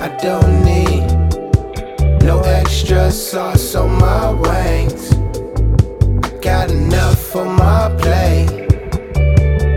I 0.00 0.08
don't 0.22 0.64
need 0.64 1.06
no 2.22 2.40
extra 2.42 3.10
sauce 3.10 3.74
on 3.74 3.98
my 3.98 4.30
wings. 4.30 5.10
Got 6.40 6.70
enough 6.70 7.18
for 7.18 7.44
my 7.44 7.92
plate. 7.98 8.48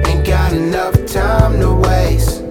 Ain't 0.08 0.24
got 0.24 0.54
enough 0.54 0.94
time 1.08 1.60
to 1.60 1.74
waste. 1.74 2.44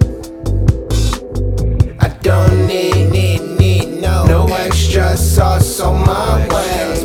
I 2.01 2.09
don't 2.21 2.67
need, 2.67 3.09
need, 3.09 3.41
need 3.57 4.01
no, 4.01 4.25
no 4.25 4.47
extra 4.53 5.15
sauce 5.15 5.79
on 5.79 6.05
my 6.05 6.45
wings. 6.47 7.00